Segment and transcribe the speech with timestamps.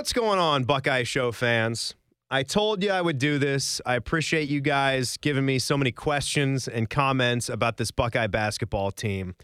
[0.00, 1.94] What's going on, Buckeye Show fans?
[2.30, 3.82] I told you I would do this.
[3.84, 8.92] I appreciate you guys giving me so many questions and comments about this Buckeye basketball
[8.92, 9.34] team.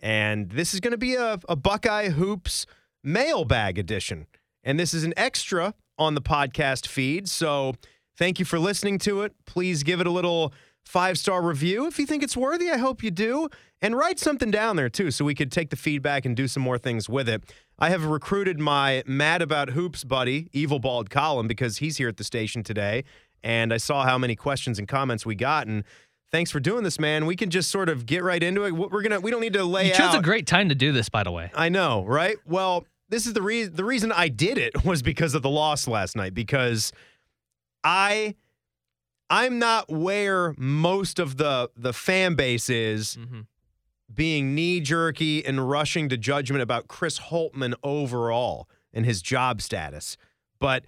[0.00, 2.66] And this is going to be a, a Buckeye Hoops
[3.04, 4.26] mailbag edition.
[4.64, 7.28] And this is an extra on the podcast feed.
[7.28, 7.76] So
[8.18, 9.32] thank you for listening to it.
[9.46, 10.52] Please give it a little
[10.84, 12.70] five star review if you think it's worthy.
[12.70, 13.48] I hope you do.
[13.82, 16.62] And write something down there too so we could take the feedback and do some
[16.62, 17.42] more things with it.
[17.78, 22.18] I have recruited my Mad About Hoops buddy, Evil Bald Colin, because he's here at
[22.18, 23.04] the station today.
[23.42, 25.66] And I saw how many questions and comments we got.
[25.66, 25.84] And
[26.30, 27.24] thanks for doing this, man.
[27.24, 28.72] We can just sort of get right into it.
[28.72, 30.18] We're gonna we don't need to lay You chose out.
[30.18, 31.50] a great time to do this, by the way.
[31.54, 32.36] I know, right?
[32.44, 35.88] Well, this is the reason the reason I did it was because of the loss
[35.88, 36.92] last night because
[37.82, 38.34] I
[39.30, 43.46] I'm not where most of the the fan base is Mhm.
[44.12, 50.16] being knee jerky and rushing to judgment about Chris Holtmann overall and his job status.
[50.58, 50.84] But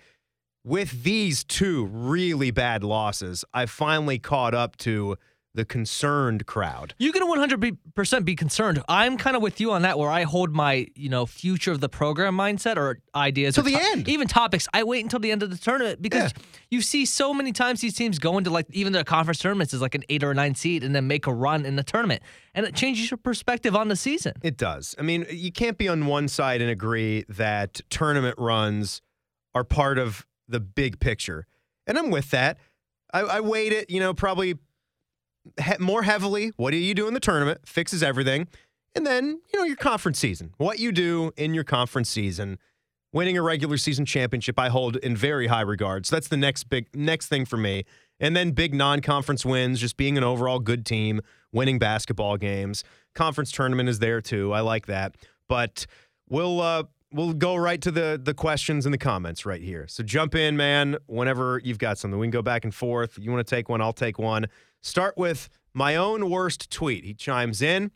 [0.65, 5.17] with these two really bad losses, I finally caught up to
[5.55, 6.95] the concerned crowd.
[6.99, 8.83] You can 100% be concerned.
[8.89, 11.81] I'm kind of with you on that, where I hold my, you know, future of
[11.81, 13.55] the program mindset or ideas.
[13.55, 14.09] Till the to- end.
[14.09, 14.67] Even topics.
[14.73, 16.33] I wait until the end of the tournament because
[16.71, 19.83] you see so many times these teams go into like even their conference tournaments is
[19.83, 22.23] like an eight or a nine seed and then make a run in the tournament.
[22.55, 24.35] And it changes your perspective on the season.
[24.43, 24.95] It does.
[24.99, 29.03] I mean, you can't be on one side and agree that tournament runs
[29.55, 31.47] are part of the big picture.
[31.87, 32.59] And I'm with that.
[33.13, 34.55] I, I weighed it, you know, probably
[35.61, 36.53] he- more heavily.
[36.57, 37.61] What do you do in the tournament?
[37.67, 38.49] Fixes everything.
[38.95, 40.53] And then, you know, your conference season.
[40.59, 42.59] What you do in your conference season.
[43.15, 46.07] Winning a regular season championship, I hold in very high regard.
[46.07, 47.85] So that's the next big next thing for me.
[48.19, 51.21] And then big non-conference wins, just being an overall good team,
[51.53, 52.85] winning basketball games.
[53.15, 54.53] Conference tournament is there too.
[54.53, 55.17] I like that.
[55.47, 55.87] But
[56.31, 59.87] we'll uh we'll go right to the the questions and the comments right here.
[59.89, 62.19] So jump in, man, whenever you've got something.
[62.19, 63.19] We can go back and forth.
[63.21, 64.47] You want to take one, I'll take one.
[64.83, 67.05] Start with my own worst tweet.
[67.05, 67.93] He chimes in.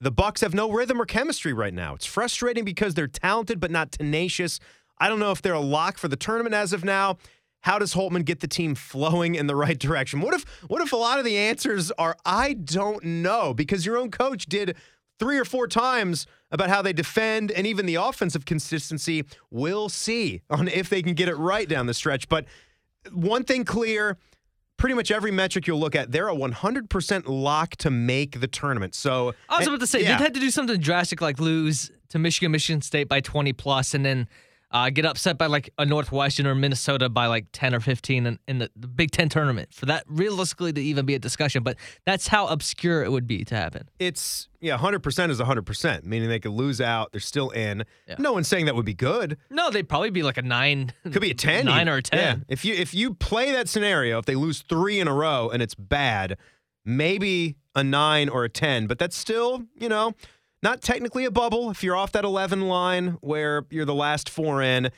[0.00, 1.94] The Bucks have no rhythm or chemistry right now.
[1.94, 4.58] It's frustrating because they're talented but not tenacious.
[4.98, 7.18] I don't know if they're a lock for the tournament as of now.
[7.60, 10.20] How does Holtmann get the team flowing in the right direction?
[10.20, 13.96] What if what if a lot of the answers are I don't know because your
[13.96, 14.76] own coach did
[15.20, 19.24] three or four times about how they defend and even the offensive consistency.
[19.50, 22.28] We'll see on if they can get it right down the stretch.
[22.28, 22.46] But
[23.12, 24.18] one thing clear,
[24.82, 28.96] pretty much every metric you'll look at, they're a 100% lock to make the tournament.
[28.96, 30.18] So I was about to say eh, yeah.
[30.18, 33.94] they'd had to do something drastic like lose to Michigan, Michigan State by 20 plus,
[33.94, 34.26] and then
[34.72, 38.38] uh, get upset by like a Northwestern or Minnesota by like 10 or 15 in,
[38.48, 41.62] in the, the Big Ten tournament for that realistically to even be a discussion.
[41.62, 43.88] But that's how obscure it would be to happen.
[43.98, 47.10] it's yeah, 100% is 100%, meaning they could lose out.
[47.10, 47.84] They're still in.
[48.06, 48.14] Yeah.
[48.18, 49.36] No one's saying that would be good.
[49.50, 50.92] No, they'd probably be like a nine.
[51.02, 51.64] Could be a 10.
[51.66, 52.18] Nine or a 10.
[52.18, 52.44] Yeah.
[52.48, 55.60] If you if you play that scenario, if they lose 3 in a row and
[55.60, 56.38] it's bad,
[56.84, 60.14] maybe a 9 or a 10, but that's still, you know,
[60.62, 64.62] not technically a bubble if you're off that 11 line where you're the last 4
[64.62, 64.90] in.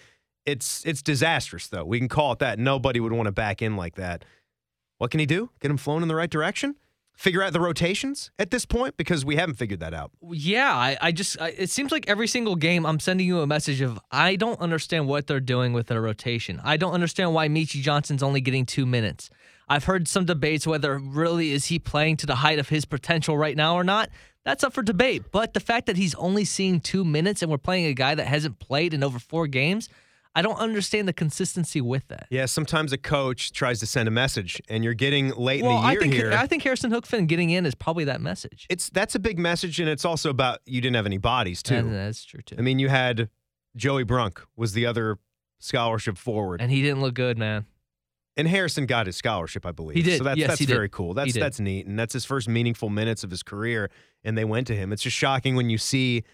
[0.46, 1.84] It's it's disastrous though.
[1.84, 2.58] We can call it that.
[2.58, 4.24] Nobody would want to back in like that.
[4.98, 5.50] What can he do?
[5.60, 6.76] Get him flown in the right direction?
[7.16, 10.10] Figure out the rotations at this point because we haven't figured that out.
[10.30, 13.46] Yeah, I, I just I, it seems like every single game I'm sending you a
[13.46, 16.60] message of I don't understand what they're doing with their rotation.
[16.64, 19.30] I don't understand why Meechie Johnson's only getting two minutes.
[19.68, 23.38] I've heard some debates whether really is he playing to the height of his potential
[23.38, 24.10] right now or not.
[24.44, 25.24] That's up for debate.
[25.32, 28.26] But the fact that he's only seeing two minutes and we're playing a guy that
[28.26, 29.88] hasn't played in over four games,
[30.34, 32.26] I don't understand the consistency with that.
[32.28, 35.82] Yeah, sometimes a coach tries to send a message and you're getting late well, in
[35.82, 36.32] the I year think here.
[36.32, 38.66] I think Harrison Hookfin getting in is probably that message.
[38.68, 41.76] it's that's a big message and it's also about you didn't have any bodies too.
[41.76, 42.56] And that's true too.
[42.58, 43.30] I mean, you had
[43.76, 45.18] Joey Brunk was the other
[45.60, 46.60] scholarship forward.
[46.60, 47.64] and he didn't look good, man.
[48.36, 49.96] And Harrison got his scholarship, I believe.
[49.96, 50.18] He did.
[50.18, 50.74] So that's Yes, that's he did.
[50.74, 51.14] very cool.
[51.14, 51.86] That's that's neat.
[51.86, 53.90] And that's his first meaningful minutes of his career.
[54.24, 54.92] And they went to him.
[54.92, 56.24] It's just shocking when you see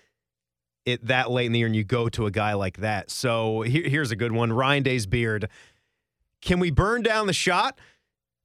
[0.87, 3.11] it that late in the year and you go to a guy like that.
[3.11, 4.51] So here, here's a good one.
[4.53, 5.49] Ryan Day's beard.
[6.41, 7.79] Can we burn down the Schott?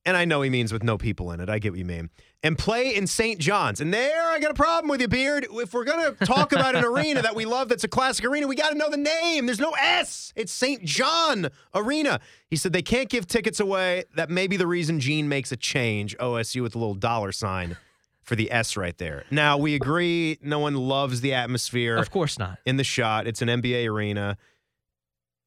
[0.06, 1.50] And I know he means with no people in it.
[1.50, 2.10] I get what you mean.
[2.46, 3.40] And play in St.
[3.40, 3.82] John's.
[3.82, 5.48] And there, I got a problem with you, Beard.
[5.50, 8.46] If we're going to talk about an arena that we love that's a classic arena,
[8.46, 9.48] we got to know the name.
[9.48, 10.32] There's no S.
[10.36, 10.84] It's St.
[10.86, 12.20] John Arena.
[12.48, 14.04] He said they can't give tickets away.
[14.14, 16.16] That may be the reason Gene makes a change.
[16.20, 17.78] OSU with a little dollar sign
[18.22, 19.24] for the S right there.
[19.32, 22.60] Now, we agree no one loves the atmosphere Of course not.
[22.64, 23.26] in the Schott.
[23.26, 24.38] It's an NBA arena.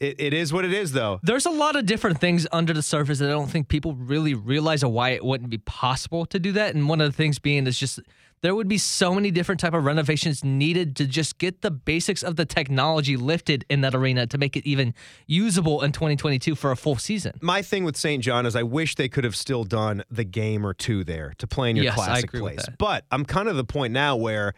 [0.01, 1.19] It, it is what it is, though.
[1.23, 4.35] There's a lot of different things under the surface that I don't think people really
[4.35, 6.75] realize of why it wouldn't be possible to do that.
[6.75, 7.99] And one of the things being is just
[8.41, 12.23] there would be so many different type of renovations needed to just get the basics
[12.23, 14.95] of the technology lifted in that arena to make it even
[15.27, 17.33] usable in 2022 for a full season.
[17.41, 18.23] My thing with St.
[18.23, 21.49] John is I wish they could have still done the game or two there to
[21.49, 22.67] play in your Yes, I classic place.
[22.67, 22.79] that.
[22.79, 24.55] But I'm kind of the point now where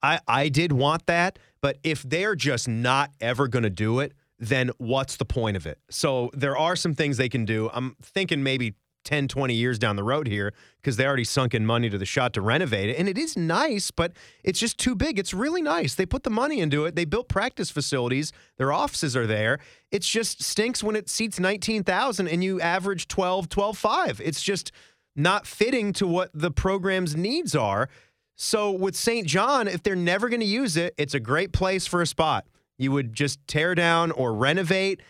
[0.00, 4.12] I, I did want that, but if they're just not ever going to do it,
[4.38, 5.78] then what's the point of it?
[5.90, 7.70] So there are some things they can do.
[7.72, 11.64] I'm thinking maybe 10, 20 years down the road here because they already sunk in
[11.64, 12.98] money to the Schott to renovate it.
[12.98, 15.18] And it is nice, but it's just too big.
[15.18, 15.94] It's really nice.
[15.94, 16.96] They put the money into it.
[16.96, 18.32] They built practice facilities.
[18.56, 19.58] Their offices are there.
[19.90, 24.20] It just stinks when it seats 19,000 and you average 12, 12, 5.
[24.24, 24.72] It's just
[25.14, 27.88] not fitting to what the program's needs are.
[28.36, 29.26] So with St.
[29.26, 32.46] John, if they're never going to use it, it's a great place for a spot.
[32.78, 35.00] You would just tear down or renovate,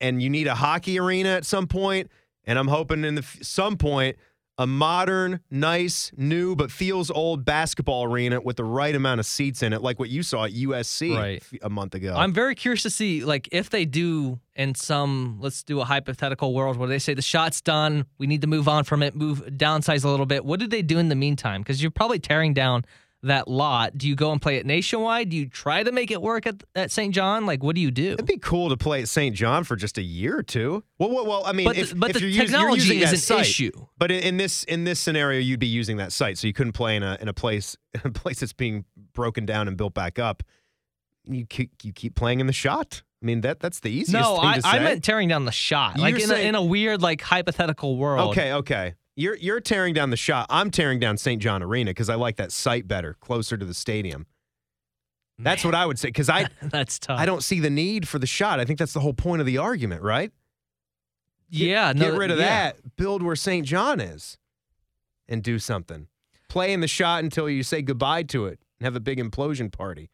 [0.00, 2.10] and you need a hockey arena at some point.
[2.44, 4.16] And I'm hoping in the f- some point
[4.58, 9.62] a modern, nice, new but feels old basketball arena with the right amount of seats
[9.62, 11.42] in it, like what you saw at USC Right.
[11.60, 12.14] a month ago.
[12.16, 16.54] I'm very curious to see, like, if they do in some, let's do a hypothetical
[16.54, 19.40] world where they say the Schott's done, we need to move on from it, move
[19.44, 20.42] downsize a little bit.
[20.42, 21.60] What did they do in the meantime?
[21.60, 22.86] Because you're probably tearing down
[23.22, 23.96] that lot.
[23.98, 25.30] Do you go and play it nationwide?
[25.30, 27.14] Do you try to make it work at, at St.
[27.14, 27.44] John?
[27.46, 28.12] Like, what do you do?
[28.12, 29.34] It'd be cool to play at St.
[29.34, 30.84] John for just a year or two.
[30.98, 32.82] Well, well, well I mean, But if, the- but if the you're, us- you're technology
[32.82, 33.72] using is an site, issue.
[33.98, 36.72] But in, in this in this scenario, you'd be using that site, so you couldn't
[36.74, 39.94] play in a in a place in a place that's being broken down and built
[39.94, 40.42] back up.
[41.28, 43.02] You keep, you keep playing in the Schott.
[43.20, 44.68] I mean, that that's the easiest No, thing I, to say.
[44.68, 47.20] I meant tearing down the Schott, like You're in, saying- a, in a weird, like
[47.22, 48.30] hypothetical world.
[48.30, 48.94] Okay, okay.
[49.16, 50.46] You're you're tearing down the Schott.
[50.50, 51.40] I'm tearing down St.
[51.40, 54.26] John Arena because I like that site better, closer to the stadium.
[55.38, 57.18] That's what I would say because I that's tough.
[57.18, 58.60] I don't see the need for the Schott.
[58.60, 60.32] I think that's the whole point of the argument, right?
[61.50, 62.44] Get- yeah, no, get rid of yeah.
[62.72, 62.96] that.
[62.96, 63.66] Build where St.
[63.66, 64.36] John is,
[65.28, 66.08] and do something.
[66.48, 69.70] Play in the Schott until you say goodbye to it and have a big implosion
[69.72, 70.10] party.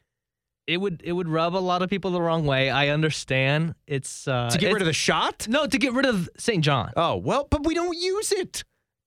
[0.66, 2.70] It would it would rub a lot of people the wrong way.
[2.70, 3.74] I understand.
[3.86, 5.48] It's uh, to get it's- rid of the Schott?
[5.48, 6.62] no to get rid of St.
[6.64, 6.92] John.
[6.96, 8.62] Oh well, but we don't use it.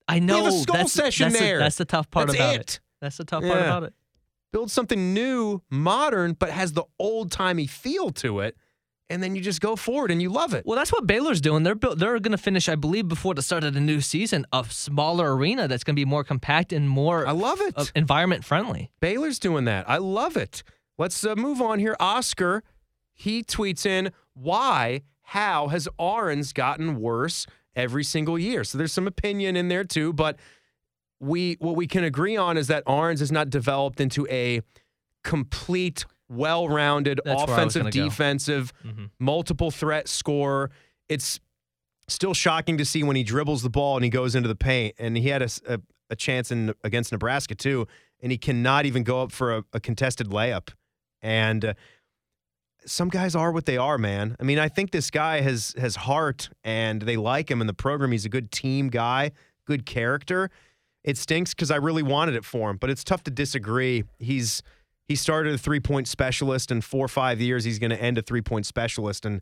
[0.08, 1.60] I know have a skull that's, session that's the- there.
[1.60, 2.60] that's the tough part That's about it.
[2.62, 2.80] it.
[3.02, 3.94] That's the tough part about it.
[4.54, 8.56] Build something new, modern, but has the old timey feel to it,
[9.10, 10.66] and then you just go forward and you love it.
[10.66, 11.64] Well, that's what Baylor's doing.
[11.64, 14.64] They're they're going to finish, I believe, before the start of the new season, a
[14.70, 17.74] smaller arena that's going to be more compact and more I love it.
[17.76, 18.92] uh, environment friendly.
[19.02, 19.90] Baylor's doing that.
[19.90, 20.64] I love it.
[20.98, 21.98] Let's uh, move on here.
[22.00, 22.64] Oscar,
[23.14, 27.46] he tweets in, why, how has Ahrens gotten worse
[27.76, 28.64] every single year?
[28.64, 30.38] So there's some opinion in there too, but
[31.20, 34.62] we what we can agree on is that Ahrens is not developed into a
[35.24, 39.10] complete, well-rounded That's where I was offensive, defensive, Mhm.
[39.20, 40.72] multiple threat scorer.
[41.10, 41.40] It's
[42.08, 44.96] still shocking to see when he dribbles the ball and he goes into the paint.
[45.00, 45.80] And he had a
[46.12, 47.88] a chance in against Nebraska too,
[48.22, 50.70] and he cannot even go up for a, a contested layup.
[51.24, 51.74] And uh,
[52.86, 54.36] some guys are what they are, man.
[54.40, 57.74] I mean, I think this guy has has heart, and they like him in the
[57.74, 58.12] program.
[58.12, 59.32] He's a good team guy,
[59.66, 60.50] good character.
[61.04, 64.04] It stinks because I really wanted it for him, but it's tough to disagree.
[64.20, 64.64] He's
[65.08, 67.64] he started a three point specialist in four or five years.
[67.64, 69.42] He's going to end a three point specialist, and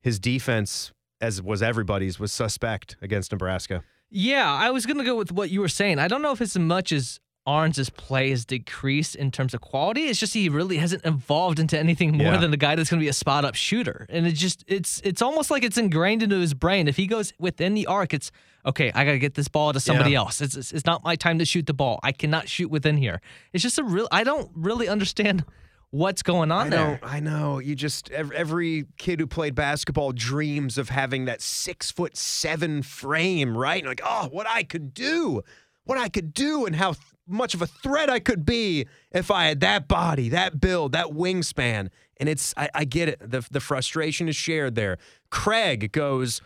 [0.00, 3.82] his defense, as was everybody's, was suspect against Nebraska.
[4.10, 5.98] Yeah, I was going to go with what you were saying.
[5.98, 9.60] I don't know if it's as much as Ahrens' play has decreased in terms of
[9.60, 10.02] quality.
[10.02, 12.36] It's just he really hasn't evolved into anything more Yeah.
[12.38, 14.06] than a guy that's going to be a spot up shooter.
[14.08, 16.86] And it just it's it's almost like it's ingrained into his brain.
[16.86, 18.30] If he goes within the arc, it's
[18.64, 18.92] okay.
[18.94, 20.18] I got to get this ball to somebody Yeah.
[20.18, 20.40] else.
[20.40, 21.98] It's, it's it's not my time to shoot the ball.
[22.04, 23.20] I cannot shoot within here.
[23.52, 24.06] It's just a real.
[24.12, 25.44] I don't really understand
[25.90, 27.00] what's going on I there.
[27.02, 27.58] I know.
[27.58, 33.58] You just every kid who played basketball dreams of having that six foot seven frame,
[33.58, 33.82] right?
[33.82, 35.42] And like, oh, what I could do,
[35.84, 36.94] what I could do, and how
[37.26, 41.06] much of a threat I could be if I had that body, that build, that
[41.06, 41.88] wingspan.
[42.18, 43.18] And it's, I, I get it.
[43.20, 44.98] The the frustration is shared there.
[45.30, 46.40] Craig goes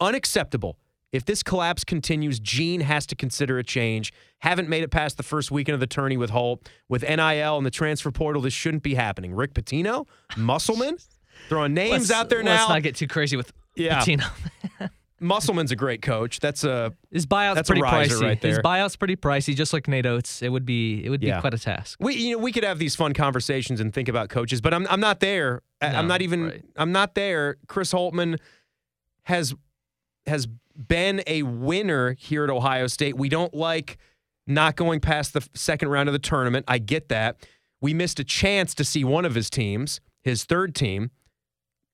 [0.00, 0.78] unacceptable.
[1.10, 4.12] If this collapse continues, Gene has to consider a change.
[4.40, 6.68] Haven't made it past the first weekend of the tourney with Holt.
[6.88, 9.34] With NIL and the transfer portal, this shouldn't be happening.
[9.34, 10.06] Rick Pitino,
[10.36, 10.98] Musselman,
[11.48, 12.56] throwing names Let's- out there now.
[12.56, 14.00] Let's not get too crazy with Yeah.
[14.00, 14.30] Pitino.
[15.20, 16.38] Musselman's a great coach.
[16.40, 18.22] That's a His buyout's That's a pretty riser pricey.
[18.22, 20.42] right His buyout's pretty pricey, just like Nate Oats.
[20.42, 21.36] It would be it would Yeah.
[21.36, 21.98] be quite a task.
[22.00, 24.86] we you know we could have these fun conversations and think about coaches, but I'm
[24.88, 25.62] I'm not there.
[25.80, 26.64] I- I'm not even right.
[26.76, 27.56] I'm not there.
[27.66, 28.38] Chris Holtmann
[29.24, 29.54] has
[30.26, 30.46] has
[30.76, 33.16] been a winner here at Ohio State.
[33.16, 33.98] We don't like
[34.46, 36.64] not going past the second round of the tournament.
[36.68, 37.36] I get that.
[37.80, 41.10] We missed a chance to see one of his teams, his third team.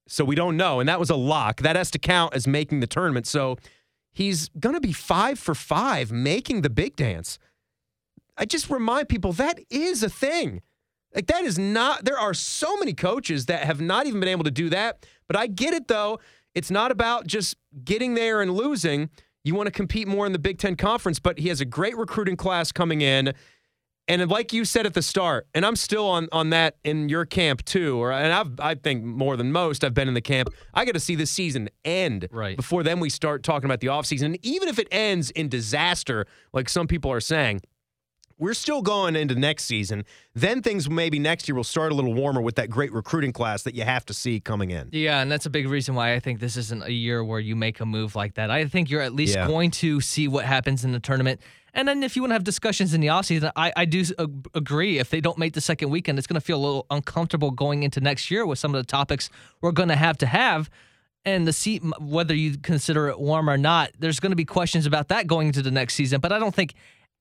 [0.07, 0.81] So we don't know.
[0.81, 1.63] And that was a lock.
[1.63, 3.27] That has to count as making the tournament.
[3.27, 3.57] So
[4.13, 7.39] he's going to be five for five making the big dance.
[8.37, 10.61] I just remind people that is a thing.
[11.15, 14.45] Like that is not there are so many coaches that have not even been able
[14.45, 15.07] to do that.
[15.27, 16.19] But I get it though.
[16.55, 19.11] It's not about just getting there and losing.
[19.45, 21.97] You want to compete more in the Big Ten Conference, but he has a great
[21.97, 23.35] recruiting class coming in.
[24.07, 27.25] And like you said at the start, and I'm still on on that in your
[27.25, 30.51] camp too, or and I've I think more than most I've been in the camp.
[30.75, 32.57] I got to see this season end Right.
[32.57, 34.27] before then we start talking about the offseason.
[34.27, 37.63] And even if it ends in disaster, like some people are saying,
[38.39, 40.05] we're still going into next season.
[40.35, 43.63] Then things maybe next year will start a little warmer with that great recruiting class
[43.63, 44.89] that you have to see coming in.
[44.93, 47.55] Yeah, and that's a big reason why I think this isn't a year where you
[47.57, 48.51] make a move like that.
[48.51, 49.47] I think you're at least Yeah.
[49.47, 51.41] going to see what happens in the tournament.
[51.77, 54.47] And then if you want to have discussions in the offseason, I, I do ag-
[54.55, 54.99] agree.
[54.99, 57.83] If they don't make the second weekend, it's going to feel a little uncomfortable going
[57.83, 59.29] into next year with some of the topics
[59.61, 60.71] we're going to have to have.
[61.25, 64.87] And the seat, whether you consider it warm or not, there's going to be questions
[64.87, 66.21] about that going into the next season.
[66.21, 66.75] But I don't think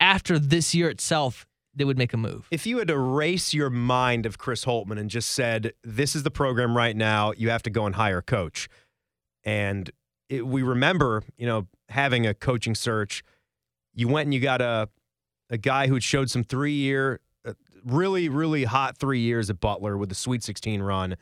[0.03, 2.47] after this year itself, they would make a move.
[2.51, 6.23] If you had to erase your mind of Chris Holtmann and just said, "This is
[6.23, 7.31] the program right now.
[7.31, 8.69] You have to go and hire a coach,"
[9.43, 9.89] and
[10.29, 13.23] it, we remember, you know, having a coaching search.
[13.93, 14.89] You went and you got a
[15.49, 17.53] a guy who showed some three year, uh,
[17.85, 21.15] really really hot three years at Butler with the Sweet 16 run,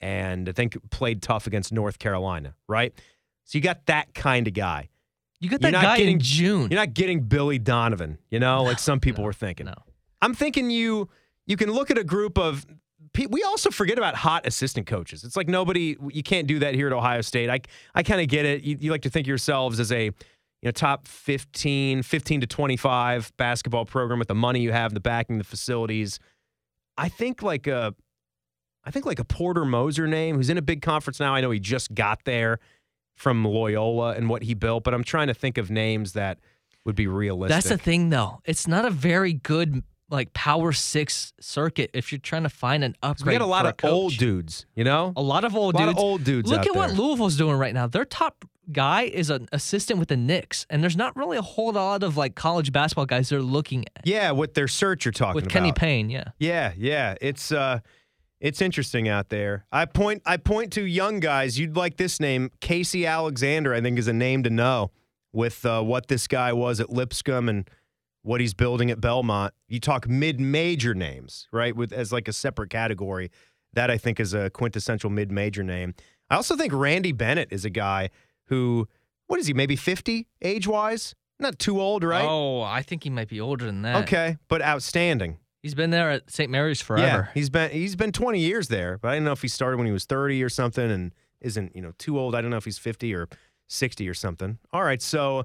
[0.00, 2.54] and I think played tough against North Carolina.
[2.68, 2.94] Right,
[3.44, 4.88] so you got that kind of guy.
[5.42, 6.70] You got You're that not guy getting- in June.
[6.70, 9.66] You're not getting Billy Donovan, you know, like some people no, were thinking.
[9.66, 9.74] no.
[10.22, 11.08] I'm thinking you
[11.46, 12.64] you can look at a group of
[13.28, 15.24] we also forget about hot assistant coaches.
[15.24, 17.50] It's like nobody you can't do that here at Ohio State.
[17.50, 17.60] I
[17.94, 18.62] I kind of get it.
[18.62, 20.12] You, you like to think of yourselves as a you
[20.62, 25.38] know top 15, 15 to 25 basketball program with the money you have, the backing,
[25.38, 26.20] the facilities.
[26.96, 27.94] I think like a
[28.84, 31.34] I think like a Porter Moser name who's in a big conference now.
[31.34, 32.60] I know he just got there
[33.14, 36.38] from Loyola and what he built, but I'm trying to think of names that
[36.84, 37.54] would be realistic.
[37.54, 38.40] That's the thing, though.
[38.44, 42.94] It's not a very good like Power Six circuit if you're trying to find an
[43.02, 43.28] upgrade.
[43.28, 43.90] we got a lot of coach.
[43.90, 45.12] old dudes, you know?
[45.16, 45.98] A lot of old a lot dudes.
[45.98, 46.92] of old dudes Look at what.
[46.92, 47.86] Louisville's doing right now.
[47.86, 51.72] Their top guy is an assistant with the Knicks, and there's not really a whole
[51.72, 54.06] lot of like college basketball guys they're looking at.
[54.06, 55.52] Yeah, with their search you're talking with about.
[55.52, 56.24] Kenny Payne, yeah.
[56.38, 57.14] Yeah, yeah.
[57.20, 57.80] It's uh
[58.42, 59.64] it's interesting out there.
[59.70, 61.60] I point I point to young guys.
[61.60, 62.50] You'd like this name.
[62.60, 64.90] Casey Alexander, I think, is a name to know
[65.32, 67.70] with uh, what this guy was at Lipscomb and
[68.22, 69.54] what he's building at Belmont.
[69.68, 71.74] You talk mid-major names, right?
[71.74, 73.30] With as like a separate category.
[73.74, 75.94] That I think is a quintessential mid-major name.
[76.28, 78.10] I also think Randy Bennett is a guy
[78.46, 78.88] who
[79.28, 81.14] what is he, maybe 50 age-wise?
[81.38, 82.26] Not too old, right?
[82.28, 84.02] Oh, I think he might be older than that.
[84.02, 85.38] Okay, but outstanding.
[85.62, 86.50] He's been there at St.
[86.50, 87.06] Mary's forever.
[87.06, 89.76] Yeah, he's been he's been 20 years there, but I don't know if he started
[89.76, 92.34] when he was 30 or something and isn't, you know, too old.
[92.34, 93.28] I don't know if he's 50 or
[93.68, 94.58] 60 or something.
[94.72, 95.44] All right, so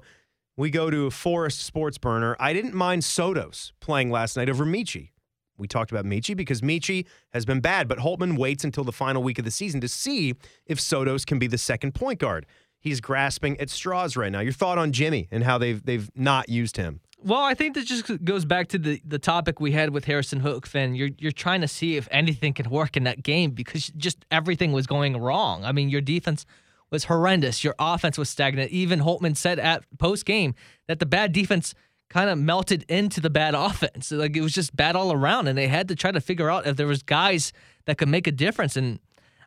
[0.56, 2.36] we go to Forest Sports Burner.
[2.40, 5.10] I didn't mind Sotos playing last night over Meechie.
[5.56, 9.22] We talked about Meechie because Meechie has been bad, but Holtmann waits until the final
[9.22, 10.34] week of the season to see
[10.66, 12.46] if Sotos can be the second point guard.
[12.80, 14.40] He's grasping at straws right now.
[14.40, 17.00] Your thought on Jimmy and how they've they've not used him?
[17.20, 20.40] Well, I think that just goes back to the, the topic we had with Harrison
[20.40, 20.96] Hookfin.
[20.96, 24.72] You're you're trying to see if anything can work in that game because just everything
[24.72, 25.64] was going wrong.
[25.64, 26.46] I mean, your defense
[26.90, 27.64] was horrendous.
[27.64, 28.70] Your offense was stagnant.
[28.70, 30.54] Even Holtmann said at post game
[30.86, 31.74] that the bad defense
[32.08, 34.12] kind of melted into the bad offense.
[34.12, 36.66] Like it was just bad all around, and they had to try to figure out
[36.66, 37.52] if there was guys
[37.86, 38.76] that could make a difference.
[38.76, 39.00] And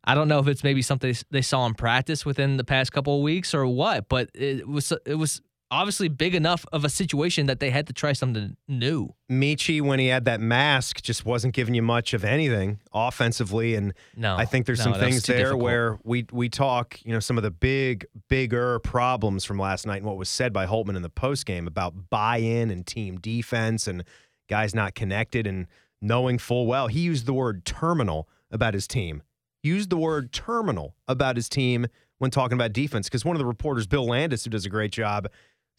[0.04, 3.16] I don't know if it's maybe something they saw in practice within the past couple
[3.16, 7.46] of weeks or what, but it was it was obviously big enough of a situation
[7.48, 9.16] that they had to try something new.
[9.32, 13.76] Meechie, when he had that mask, just wasn't giving you much of anything offensively.
[13.76, 15.64] And No, I think there's no, some things there difficult.
[15.64, 19.98] where we we talk, you know, some of the big, bigger problems from last night
[19.98, 23.88] and what was said by Holtmann in the post game about buy-in and team defense
[23.88, 24.04] and
[24.50, 25.68] guys not connected and
[26.02, 26.88] knowing full well.
[26.88, 29.24] He used the word terminal about his team.
[29.64, 31.88] Used the word terminal about his team
[32.18, 34.92] when talking about defense because one of the reporters, Bill Landis, who does a great
[34.92, 35.28] job,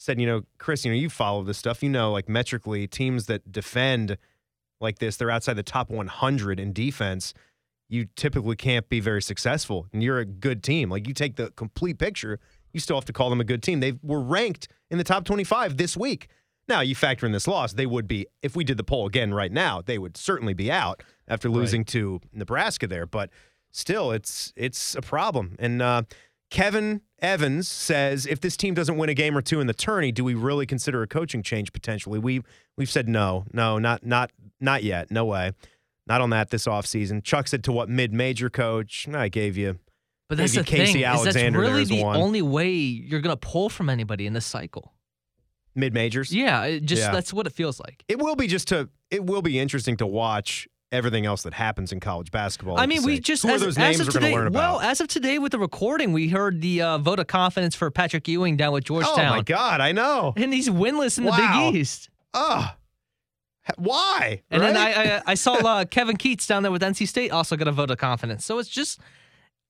[0.02, 1.82] said, you know, Chris, you know, you follow this stuff.
[1.82, 4.18] You know, like metrically, teams that defend
[4.80, 7.32] like this, they're outside the top 100 in defense.
[7.88, 10.90] You typically can't be very successful, and you're a good team.
[10.90, 12.40] Like you take the complete picture,
[12.72, 13.80] you still have to call them a good team.
[13.80, 16.28] They were ranked in the top 25 this week.
[16.68, 18.26] Now you factor in this loss, they would be.
[18.40, 21.84] If we did the poll again right now, they would certainly be out after losing
[21.86, 23.06] to Nebraska there.
[23.06, 23.30] But
[23.72, 25.56] still, it's it's a problem.
[25.58, 26.02] And uh,
[26.52, 30.12] Kevin Evans says, if this team doesn't win a game or two in the tourney,
[30.12, 32.18] do we really consider a coaching change potentially?
[32.18, 32.42] We
[32.76, 34.30] we've said no, no, not not
[34.60, 35.52] not yet, no way,
[36.06, 37.24] not on that this offseason.
[37.24, 39.08] Chuck said to what mid-major coach?
[39.08, 39.78] I gave you.
[40.28, 40.96] But that's the Casey thing.
[40.96, 42.16] is that's Alexander really the one.
[42.16, 44.92] only way you're gonna pull from anybody in this cycle.
[45.74, 46.34] mid majors.
[46.34, 47.12] Yeah, it just Yeah.
[47.12, 48.04] that's what it feels like.
[48.08, 51.90] It will be just to it will be interesting to watch everything else that happens
[51.92, 52.78] in college basketball.
[52.78, 54.30] I mean, we just who are as, those as names of we're going today.
[54.32, 54.72] to learn about.
[54.78, 57.90] Well, as of today with the recording, we heard the uh, vote of confidence for
[57.90, 59.18] Patrick Ewing down with Georgetown.
[59.18, 60.34] oh my God, I know.
[60.36, 62.10] and he's winless in the Big East.
[62.34, 62.70] Oh,
[63.76, 64.42] why?
[64.50, 67.56] And then I, I I saw uh, Kevin Keatts down there with NC State also
[67.56, 68.44] got a vote of confidence.
[68.44, 69.00] So it's just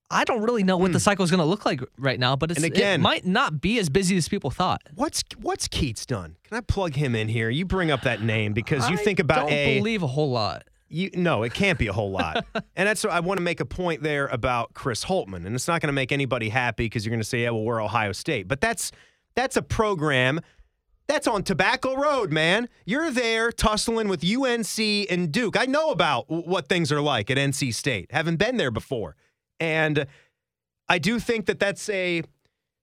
[0.09, 2.51] I don't really know what the cycle is going to look like right now, but
[2.51, 2.65] it's, Hmm.
[2.65, 4.81] Again- it might not be as busy as people thought.
[4.95, 6.35] what's what's Keatts done?
[6.43, 7.49] Can I plug him in here?
[7.49, 10.31] You bring up that name because you I think about don't a believe a whole
[10.31, 10.63] lot.
[10.89, 12.45] You no, it can't be a whole lot.
[12.75, 15.81] and that's I want to make a point there about Chris Holtmann, and it's not
[15.81, 18.47] going to make anybody happy because you're going to say, "Yeah, well, we're Ohio State,"
[18.47, 18.91] but that's
[19.35, 20.39] that's a program
[21.07, 22.69] that's on Tobacco Road, man.
[22.85, 25.57] You're there tussling with UNC and Duke.
[25.57, 28.11] I know about what things are like at NC State.
[28.11, 29.15] Haven't been there before,
[29.59, 30.07] and
[30.87, 32.23] I do think that that's a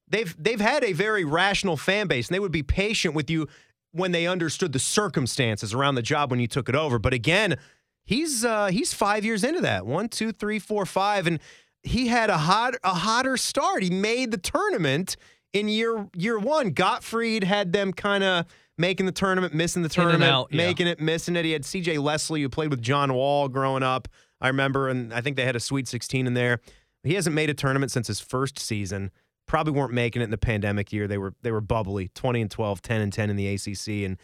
[0.08, 3.48] they've they've had a very rational fan base, and they would be patient with you
[3.92, 6.98] when they understood the circumstances around the job when you took it over.
[6.98, 7.56] But again,
[8.10, 9.86] he's uh, he's five years into that.
[9.86, 11.38] One, two, three, four, five, and
[11.82, 13.82] he had a hot a hotter start.
[13.82, 15.16] He made the tournament
[15.54, 16.70] in year year one.
[16.70, 18.44] Gottfried had them kind of
[18.76, 20.56] making the tournament, missing the tournament, out, yeah.
[20.56, 21.44] making it, missing it.
[21.44, 21.98] He had C.J.
[21.98, 24.08] Leslie who played with John Wall growing up.
[24.40, 26.60] I remember, and I think they had a Sweet 16 in there.
[27.04, 29.10] He hasn't made a tournament since his first season.
[29.46, 31.06] Probably weren't making it in the pandemic year.
[31.06, 34.16] They were they were bubbly, 20 and 12, 10 and 10 in the ACC, and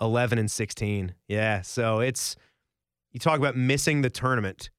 [0.00, 1.14] 11 and 16.
[1.28, 2.36] Yeah, so it's
[3.18, 4.70] you talk about missing the tournament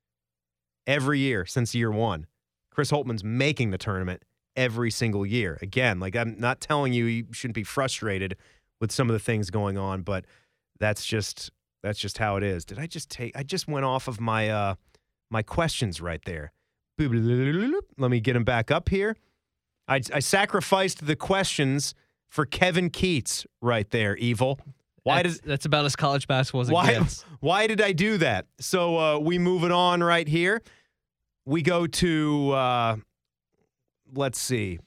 [0.88, 2.26] every year since year one.
[2.72, 4.24] Chris Holtmann's making the tournament
[4.56, 5.58] every single year.
[5.62, 8.38] Again, like I'm not telling you you shouldn't be frustrated
[8.80, 10.24] with some of the things going on, but
[10.80, 11.52] that's just
[11.84, 12.64] that's just how it is.
[12.64, 14.76] Did I just take I just went off of my uh
[15.30, 16.54] my questions right there.
[17.98, 19.18] Let me get them back up here.
[19.88, 21.94] I, I sacrificed the questions
[22.30, 24.60] for Kevin Keatts right there, evil.
[25.04, 27.26] Why that's, did that's about as college basketball as it why, gets.
[27.40, 28.46] why did I do that?
[28.60, 30.62] So uh, we it on right here.
[31.46, 32.96] We go to uh,
[34.14, 34.80] let's see,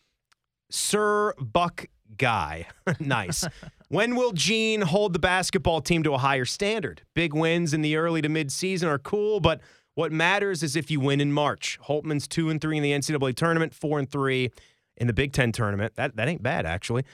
[0.71, 2.66] Sir Buck Guy.
[3.00, 3.46] nice.
[3.88, 7.03] when will Gene hold the basketball team to a higher standard?
[7.14, 9.61] Big wins in the early to mid season are cool, but
[9.94, 11.79] what matters is if you win in March.
[11.83, 14.51] Holtmann's two and three in the NCAA tournament, four and three
[14.96, 15.94] in the Big Ten tournament.
[15.96, 17.05] That that ain't bad actually.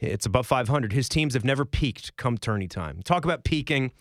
[0.00, 0.92] It's above 500.
[0.92, 3.02] His teams have never peaked come tourney time.
[3.02, 3.92] Talk about peaking.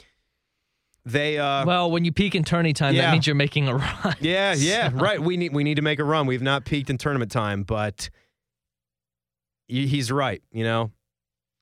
[1.05, 3.03] They uh well, when you peak in tourney time, yeah.
[3.03, 4.15] that means you're making a run.
[4.19, 5.21] yeah, yeah, So- right.
[5.21, 6.27] We need we need to make a run.
[6.27, 8.09] We've not peaked in tournament time, but
[9.67, 10.41] he's right.
[10.51, 10.91] You know,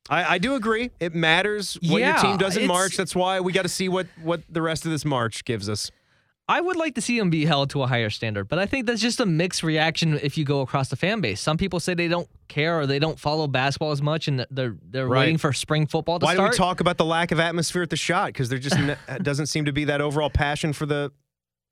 [0.09, 0.91] I, I do agree.
[0.99, 2.97] It matters what your team does in March.
[2.97, 5.91] That's why we got to see what what the rest of this March gives us.
[6.47, 8.85] I would like to see him be held to a higher standard, but I think
[8.85, 11.41] that's just a mixed reaction if you go across the fan base.
[11.41, 14.75] Some people say they don't care or they don't follow basketball as much, and they're
[14.83, 15.21] they're Right.
[15.21, 16.51] waiting for spring football to Why do start.
[16.51, 18.27] we talk about the lack of atmosphere at the Schott?
[18.27, 21.11] Because there just n- doesn't seem to be that overall passion for the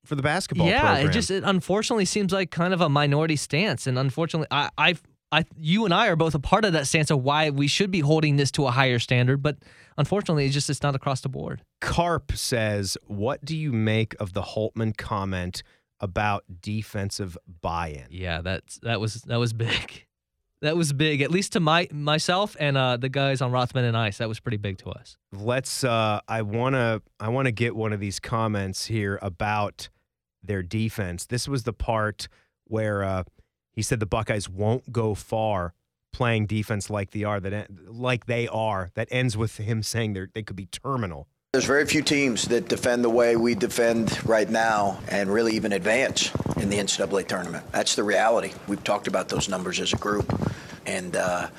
[0.06, 0.68] for the basketball.
[0.68, 1.08] yeah, program.
[1.08, 4.96] it just it unfortunately seems like kind of a minority stance, and unfortunately, I, I,
[5.32, 7.92] I, you and I are both a part of that stance of why we should
[7.92, 9.58] be holding this to a higher standard, but
[9.98, 11.64] unfortunately, it's just it's not across the board.
[11.82, 15.64] Carp says, "What do you make of the Holtmann comment
[16.00, 20.06] about defensive buy-in?" Yeah, that's that was that was big.
[20.62, 23.98] That was big, at least to my myself and uh, the guys on Rothman and
[23.98, 24.20] Ice.
[24.20, 25.18] That was pretty big to us.
[25.34, 29.90] let's uh i want to i want to get one of these comments here about
[30.42, 32.30] their defense this was the part
[32.64, 33.24] where uh
[33.74, 35.74] he said the buckeyes won't go far
[36.14, 40.28] playing defense like they are that like they are that ends with him saying they
[40.34, 44.50] they could be terminal There's very few teams that defend the way we defend right
[44.50, 47.64] now and really even advance in the NCAA tournament.
[47.72, 48.54] That's the reality.
[48.68, 50.34] We've talked about those numbers as a group.
[50.88, 51.50] And, uh,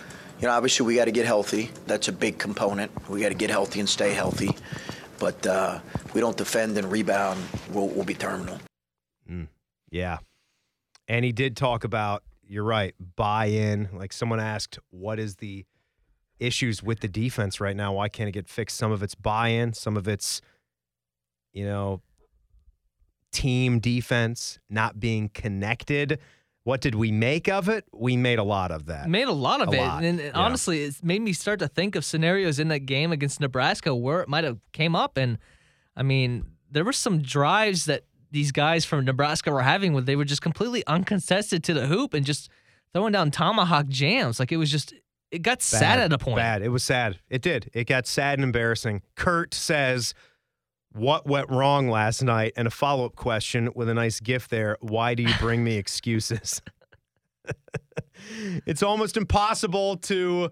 [0.41, 1.71] you know, obviously we got to get healthy.
[1.87, 2.91] That's a big component.
[3.09, 4.51] We got to get healthy and stay healthy.
[5.21, 7.41] But uh, if we don't defend and rebound,
[7.71, 8.59] we'll, we'll be terminal.
[9.91, 10.19] yeah
[11.09, 15.65] and he did talk about you're right buy-in like someone asked what is the
[16.39, 17.93] issues with the defense right now?
[17.95, 18.77] Why can't it get fixed?
[18.77, 20.41] Some of it's buy-in some of it's
[21.53, 22.01] you know
[23.33, 26.19] team defense not being connected.
[26.63, 27.85] What did we make of it?
[27.93, 29.09] We made a lot of that.
[29.09, 30.31] Made a lot of A it, lot, and, yeah.
[30.35, 34.23] honestly, it's made me start to think of scenarios in that game against Nebraska where
[34.23, 35.19] it might have came up.
[35.19, 35.37] And
[35.95, 40.17] I mean, there were some drives that these guys from Nebraska were having where they
[40.17, 42.51] were just completely uncontested to the hoop and just
[42.93, 44.41] throwing down tomahawk jams.
[44.41, 44.93] Like it was just,
[45.31, 46.37] it got sad at a point.
[46.37, 46.61] Bad.
[46.61, 47.21] It was sad.
[47.31, 47.71] It did.
[47.73, 49.03] It got sad and embarrassing.
[49.15, 50.15] Kurt says,
[50.91, 52.53] What went wrong last night?
[52.57, 54.79] And a follow up question with a nice gift there.
[54.81, 56.61] Why do you bring me excuses?
[58.67, 60.51] it's almost impossible to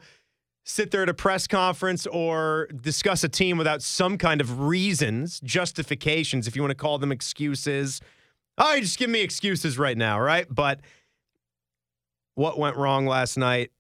[0.65, 5.41] sit there at a press conference or discuss a team without some kind of reasons,
[5.41, 8.01] justifications, if you want to call them excuses.
[8.59, 10.47] Oh, you just give me excuses right now, right?
[10.49, 10.81] But
[12.35, 13.71] what went wrong last night?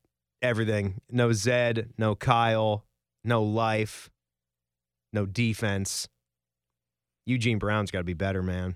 [0.40, 1.00] Everything.
[1.10, 2.84] No Zed, no Kyle,
[3.24, 4.10] no life,
[5.12, 6.08] no defense.
[7.26, 8.74] Eugene Brown's got to be better, man.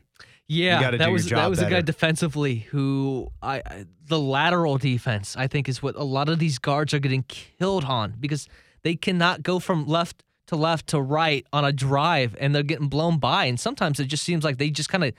[0.48, 5.48] Yeah, that was that was a guy defensively who I, I the lateral defense I
[5.48, 8.48] think is what a lot of these guards are getting killed on because
[8.82, 12.86] they cannot go from left to left to right on a drive and they're getting
[12.86, 15.12] blown by and sometimes it just seems like they just kind of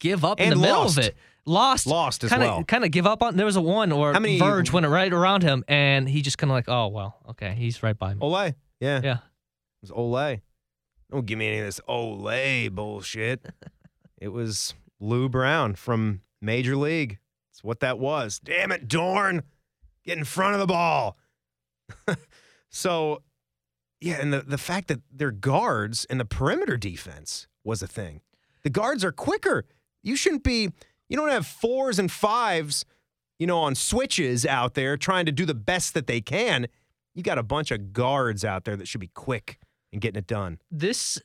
[0.00, 1.14] give up in And the middle of it.
[1.44, 2.64] Lost, Lost as kinda, well.
[2.64, 3.36] Kind of give up on.
[3.36, 6.38] There was a one or How many- Verge went right around him, and he just
[6.38, 8.20] kind of like, oh well, okay, he's right by me.
[8.20, 8.54] Ole.
[8.80, 9.00] Yeah.
[9.02, 9.20] Yeah, It
[9.82, 10.40] was Ole.
[11.10, 13.44] Don't give me any of this Olay bullshit.
[14.22, 17.18] It was Lou Brown from Major League.
[17.50, 18.38] It's what that was.
[18.38, 19.42] Damn it, Dorn.
[20.04, 21.18] Get in front of the ball.
[22.70, 23.22] so,
[24.00, 28.20] yeah, and the, the fact that their guards and the perimeter defense was a thing.
[28.62, 29.64] The guards are quicker.
[30.04, 30.70] You shouldn't be,
[31.08, 32.84] you don't have fours and fives,
[33.40, 36.68] you know, on switches out there trying to do the best that they can.
[37.12, 39.58] You got a bunch of guards out there that should be quick
[39.92, 40.60] and getting it done.
[40.70, 41.20] this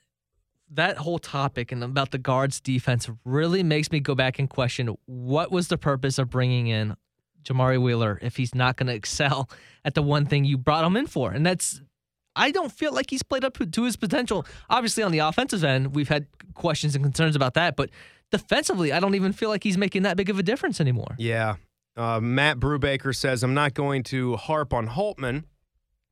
[0.72, 4.96] that whole topic and about the guards defense really makes me go back and question
[5.06, 6.96] what was the purpose of bringing in
[7.44, 9.50] Jamari Wheeler if he's not going to excel
[9.86, 11.82] at the one thing you brought him in for and that's
[12.36, 14.46] I don't feel like he's played up to his potential.
[14.70, 17.90] Obviously on the offensive end, we've had questions and concerns about that, but
[18.32, 21.16] defensively, I don't even feel like he's making that big of a difference anymore.
[21.18, 21.56] Yeah.
[21.96, 25.46] Uh, Matt Brubaker says, I'm not going to harp on Holtmann.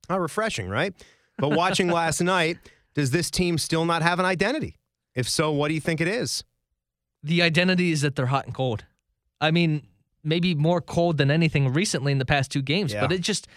[0.09, 0.93] How refreshing, right?
[1.37, 2.57] But watching last night,
[2.95, 4.77] does this team still not have an identity?
[5.13, 6.43] If so, what do you think it is?
[7.23, 8.85] the identity is that they're hot and cold.
[9.41, 9.87] I mean,
[10.23, 13.01] maybe more cold than anything recently in the past two games, Yeah.
[13.01, 13.47] but it just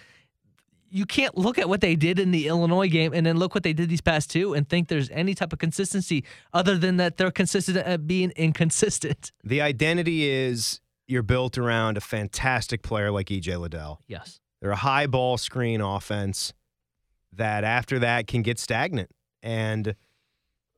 [0.90, 3.62] you can't look at what they did in the Illinois game and then look what
[3.64, 6.24] they did these past two and think there's any type of consistency
[6.54, 9.32] other than that they're consistent at being inconsistent.
[9.44, 14.00] The identity is you're built around a fantastic player like EJ Liddell.
[14.08, 14.40] Yes.
[14.62, 16.54] They're a high ball screen offense
[17.34, 19.10] that after that can get stagnant.
[19.42, 19.94] And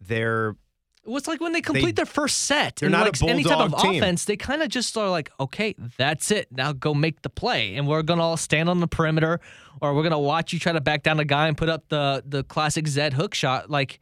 [0.01, 0.57] they're
[1.05, 3.43] Well, it's like when they complete their first set they're and not a like any
[3.43, 4.03] type of team.
[4.03, 6.49] offense, they kind of just are like, okay, that's it.
[6.51, 9.41] Now go make the play, and we're gonna all stand on the perimeter,
[9.81, 12.23] or we're gonna watch you try to back down a guy and put up the
[12.27, 13.71] the classic Zed hook shot.
[13.71, 14.01] Like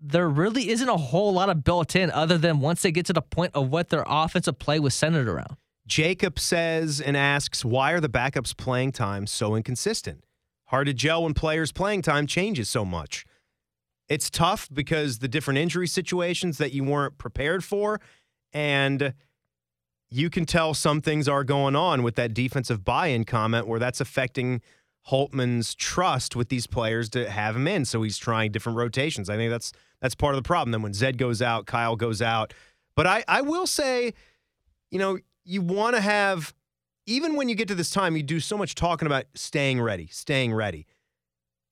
[0.00, 3.12] there really isn't a whole lot of built in, other than once they get to
[3.12, 5.56] the point of what their offensive play was centered around.
[5.86, 10.24] Jacob says and asks, why are the backups playing time so inconsistent?
[10.66, 13.24] Hard to gel when players' playing time changes so much.
[14.08, 18.00] It's tough because the different injury situations that you weren't prepared for,
[18.52, 19.14] and
[20.10, 24.00] you can tell some things are going on with that defensive buy-in comment where that's
[24.00, 24.60] affecting
[25.08, 27.84] Holtmann's trust with these players to have him in.
[27.84, 29.28] So he's trying different rotations.
[29.28, 30.72] I think that's that's part of the problem.
[30.72, 32.52] Then when Zed goes out, Kyle goes out.
[32.94, 34.14] But I, I will say,
[34.90, 36.54] you know, you want to have,
[37.06, 40.08] even when you get to this time, you do so much talking about staying ready,
[40.10, 40.86] staying ready.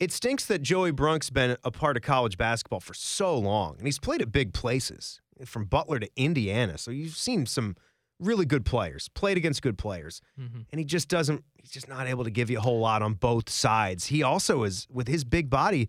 [0.05, 3.87] It stinks that Joey Brunk's been a part of college basketball for so long, and
[3.87, 6.77] he's played at big places, from Butler to Indiana.
[6.77, 7.75] So you've seen some
[8.21, 10.61] really good players, played against good players, mm-hmm.
[10.71, 11.43] and he just doesn't.
[11.57, 14.05] He's just not able to give you a whole lot on both sides.
[14.05, 15.89] He also is with his big body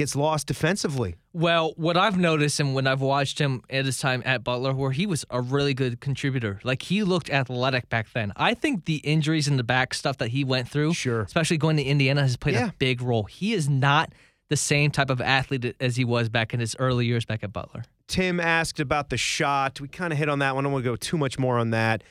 [0.00, 1.14] gets lost defensively.
[1.34, 4.92] Well, what I've noticed and when I've watched him at his time at Butler, where
[4.92, 8.32] he was a really good contributor, like he looked athletic back then.
[8.34, 11.20] I think the injuries in the back stuff that he went through, Sure.
[11.20, 12.68] especially going to Indiana, has played Yeah.
[12.68, 13.24] a big role.
[13.24, 14.12] He is not
[14.48, 17.52] the same type of athlete as he was back in his early years back at
[17.52, 17.84] Butler.
[18.08, 19.80] Tim asked about the Schott.
[19.80, 20.64] We kind of hit on that one.
[20.64, 22.02] I don't want to go too much more on that.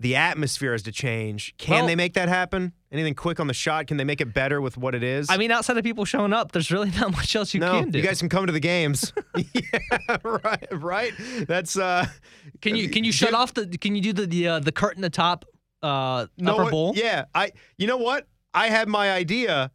[0.00, 1.54] The atmosphere has to change.
[1.58, 2.72] Can Well- they make that happen?
[2.90, 3.86] Anything quick on the Schott?
[3.86, 5.28] Can they make it better with what it is?
[5.28, 7.90] I mean, outside of people showing up, there's really not much else you no, can
[7.90, 7.98] do.
[7.98, 9.12] you guys can come to the games.
[9.52, 11.12] yeah, right, right.
[11.46, 12.06] That's uh
[12.62, 13.66] can you can you shut off the?
[13.66, 15.44] Can you do the the, uh, the curtain atop
[15.82, 16.92] uh, no upper bowl?
[16.96, 17.52] Yeah, I.
[17.76, 18.26] You know what?
[18.54, 19.70] I had my idea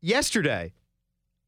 [0.00, 0.72] yesterday.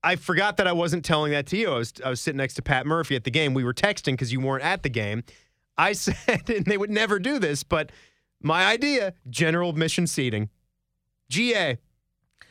[0.05, 1.71] I forgot that I wasn't telling that to you.
[1.71, 3.55] I was I was sitting next to Pat Murphy at the game.
[3.55, 5.25] We were texting because you weren't at the game.
[5.79, 7.93] I said, and they would never do this, but
[8.43, 10.51] my idea: general admission seating,
[11.33, 11.79] GA.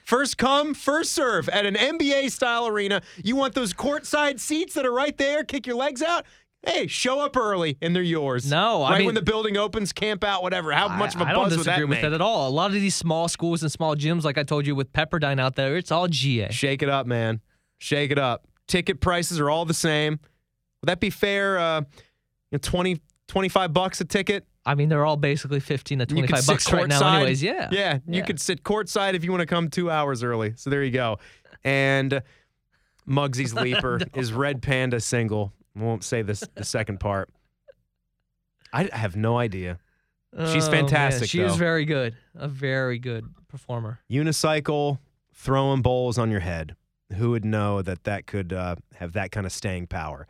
[0.03, 3.01] First come, first serve at an NBA style arena.
[3.23, 5.43] You want those courtside seats that are right there?
[5.43, 6.25] Kick your legs out.
[6.63, 8.49] Hey, show up early and they're yours.
[8.49, 10.71] No, I right mean- when the building opens, camp out, whatever.
[10.73, 12.01] How much of a I, I buzz don't that disagree with make?
[12.01, 12.49] that at all.
[12.49, 15.39] A lot of these small schools and small gyms, like I told you with Pepperdine
[15.39, 16.49] out there, it's all GA.
[16.51, 17.39] Shake it up, man.
[17.77, 18.47] Shake it up.
[18.67, 20.19] Ticket prices are all the same.
[20.81, 21.57] Would that be fair?
[21.59, 21.85] Uh, you
[22.53, 26.71] know, 20, 25 bucks a ticket I mean, they're all basically 15 to 25 bucks
[26.71, 27.41] right now, anyways.
[27.41, 27.69] Yeah.
[27.71, 30.53] Yeah, you could sit courtside if you want to come two hours early.
[30.55, 31.17] So there you go.
[31.63, 32.21] And
[33.07, 35.51] Muggsy's Leaper is Red Panda single.
[35.75, 37.29] I won't say this the second part.
[38.73, 39.79] I have no idea.
[40.51, 42.15] She's Oh, man, fantastic, She is very good.
[42.35, 43.99] A very good performer.
[44.09, 44.99] Unicycle
[45.33, 46.75] throwing bowls on your head.
[47.17, 50.27] Who would know that that could uh, have that kind of staying power?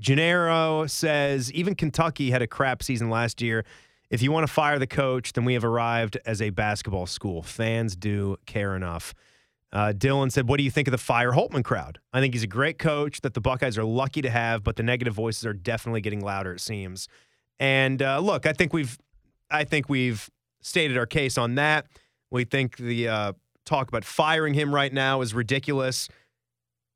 [0.00, 3.64] Gennaro says even Kentucky had a crap season last year.
[4.10, 7.42] If you want to fire the coach, then we have arrived as a basketball school.
[7.42, 9.14] Fans do care enough.
[9.72, 11.98] Uh, Dylan said, What do you think of the Fire Holtmann crowd?
[12.12, 14.84] I think he's a great coach that the Buckeyes are lucky to have, but the
[14.84, 17.08] negative voices are definitely getting louder, it seems.
[17.58, 18.96] And uh, look, I think we've
[19.50, 20.30] I think we've
[20.60, 21.86] stated our case on that.
[22.30, 23.32] We think the uh,
[23.64, 26.08] talk about firing him right now is ridiculous.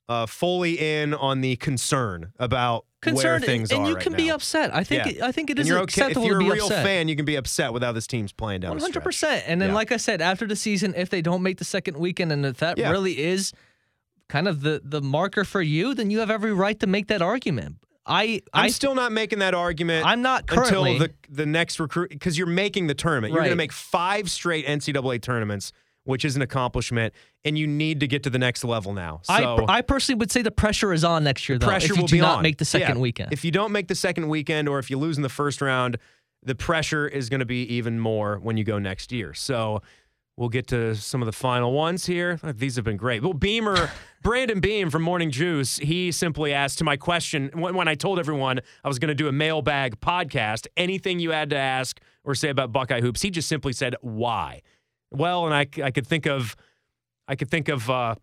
[0.09, 4.15] Uh, fully in on the concern about where things and are And you right can
[4.15, 4.37] be now.
[4.37, 4.75] upset.
[4.75, 5.05] I think.
[5.05, 5.13] Yeah.
[5.13, 6.83] It, I think it And is okay if you're to a real upset.
[6.83, 7.09] fan.
[7.09, 9.43] You can be upset with how this team's playing down One the 100%.
[9.47, 9.75] And then, Yeah.
[9.75, 12.57] like I said, after the season, if they don't make the second weekend, and if
[12.57, 12.91] that Yeah.
[12.91, 13.53] really is
[14.31, 17.21] kind of the the marker for you, then you have every right to make that
[17.21, 17.77] argument.
[18.07, 20.07] I I'm I still not making that argument.
[20.07, 20.93] I'm not currently.
[20.93, 23.35] until the the next recruit because you're making the tournament.
[23.35, 25.71] You're going to make five straight NCAA tournaments,
[26.09, 27.13] which is an accomplishment,
[27.45, 29.21] and you need to get to the next level now.
[29.25, 31.67] So I, I personally would say the pressure is on next year, though.
[31.67, 32.43] pressure if you will do be not on.
[32.43, 33.03] make the second Yeah.
[33.03, 35.61] weekend, If you don't make the second weekend, or if you lose in the first
[35.61, 35.99] round,
[36.43, 39.35] the pressure is going to be even more when you go next year.
[39.35, 39.83] So.
[40.37, 42.39] We'll get to some of the final ones here.
[42.45, 43.25] Uh, These have been great.
[43.25, 43.91] Well, Beamer,
[44.23, 48.21] Brandon Beam from Morning Juice, he simply asked to my question when, when I told
[48.21, 52.37] everyone I was going to do a mailbag podcast, anything you had to ask or
[52.37, 54.63] say about Buckeye hoops, he just simply said, why?
[55.11, 56.57] Well, and I, I could think of,
[57.27, 58.15] I could think of uh,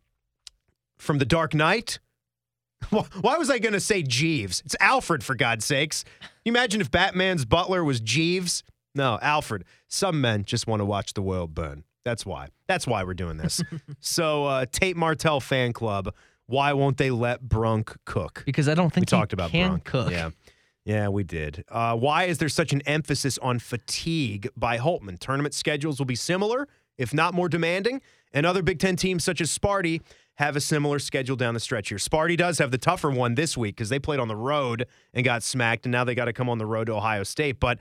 [0.98, 2.00] from The Dark Knight.
[2.90, 4.62] Why was I going to say Jeeves?
[4.66, 6.04] It's Alfred, for God's sakes.
[6.44, 8.64] You imagine if Batman's butler was Jeeves?
[8.94, 9.64] No, Alfred.
[9.88, 11.84] Some men just want to watch the world burn.
[12.04, 12.50] That's why.
[12.68, 13.62] That's why we're doing this.
[14.00, 16.14] so, uh, Tate Martell fan club.
[16.48, 18.44] Why won't they let Brunk cook?
[18.46, 19.84] because I don't We think he talked about can Brunk.
[19.86, 20.12] cook.
[20.12, 20.30] Yeah.
[20.86, 21.66] Yeah, we did.
[21.68, 25.18] Uh, why is there such an emphasis on fatigue by Holtman?
[25.20, 26.68] Tournament schedules will be similar,
[26.98, 30.02] if not more demanding, and other Big Ten teams such as Sparty
[30.36, 31.98] have a similar schedule down the stretch here.
[31.98, 35.26] Sparty does have the tougher one this week because they played on the road and
[35.26, 37.60] got smacked, and now they got to come on the road to Ohio State.
[37.60, 37.80] But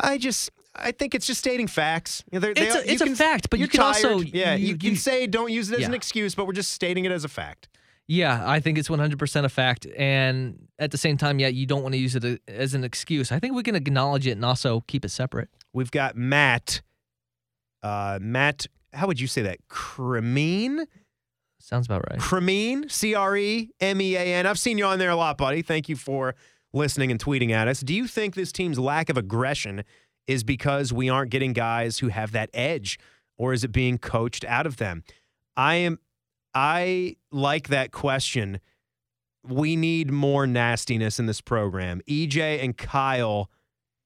[0.00, 2.24] I just, I think it's just stating facts.
[2.32, 4.54] You know, they're- they It's a- you it's a fact, but you can also- yeah,
[4.54, 7.12] you, you- can say don't use it as an excuse, but we're just stating it
[7.12, 7.68] as a fact.
[8.10, 9.86] Yeah, I think it's 100% a fact.
[9.96, 13.30] And at the same time, yeah, you don't want to use it as an excuse.
[13.30, 15.48] I think we can acknowledge it and also keep it separate.
[15.72, 16.82] We've got Matt.
[17.84, 19.58] Uh, Matt, how would you say that?
[19.68, 20.86] Cremine?
[21.60, 22.18] Sounds about right.
[22.18, 22.88] Cremine?
[22.88, 24.44] C R E M E A N.
[24.44, 25.62] I've seen you on there a lot, buddy.
[25.62, 26.34] Thank you for
[26.72, 27.78] listening and tweeting at us.
[27.78, 29.84] Do you think this team's lack of aggression
[30.26, 32.98] is because we aren't getting guys who have that edge,
[33.38, 35.04] or is it being coached out of them?
[35.56, 36.00] I am.
[36.54, 38.60] I like that question.
[39.46, 42.00] We need more nastiness in this program.
[42.08, 43.50] EJ and Kyle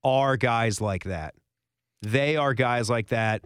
[0.05, 1.35] are guys like that.
[2.03, 3.45] They are guys like that.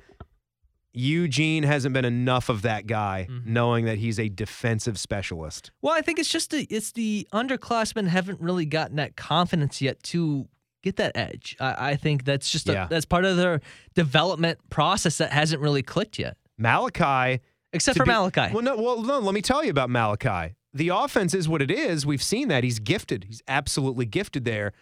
[0.93, 3.47] Eugene hasn't been enough of that guy, Mhm.
[3.47, 5.71] knowing that he's a defensive specialist.
[5.81, 10.03] Well, I think it's just the it's the underclassmen haven't really gotten that confidence yet
[10.05, 10.49] to
[10.83, 11.57] get that edge.
[11.61, 12.87] I, I think that's just a, Yeah.
[12.89, 13.61] that's part of their
[13.95, 17.41] development process that hasn't really clicked yet, Malaki,
[17.73, 18.53] except for be- Malaki.
[18.53, 19.19] Well, no, well, no.
[19.19, 20.55] Let me tell you about Malaki.
[20.73, 22.05] The offense is what it is.
[22.07, 23.25] We've seen that he's gifted.
[23.25, 24.73] He's absolutely gifted there.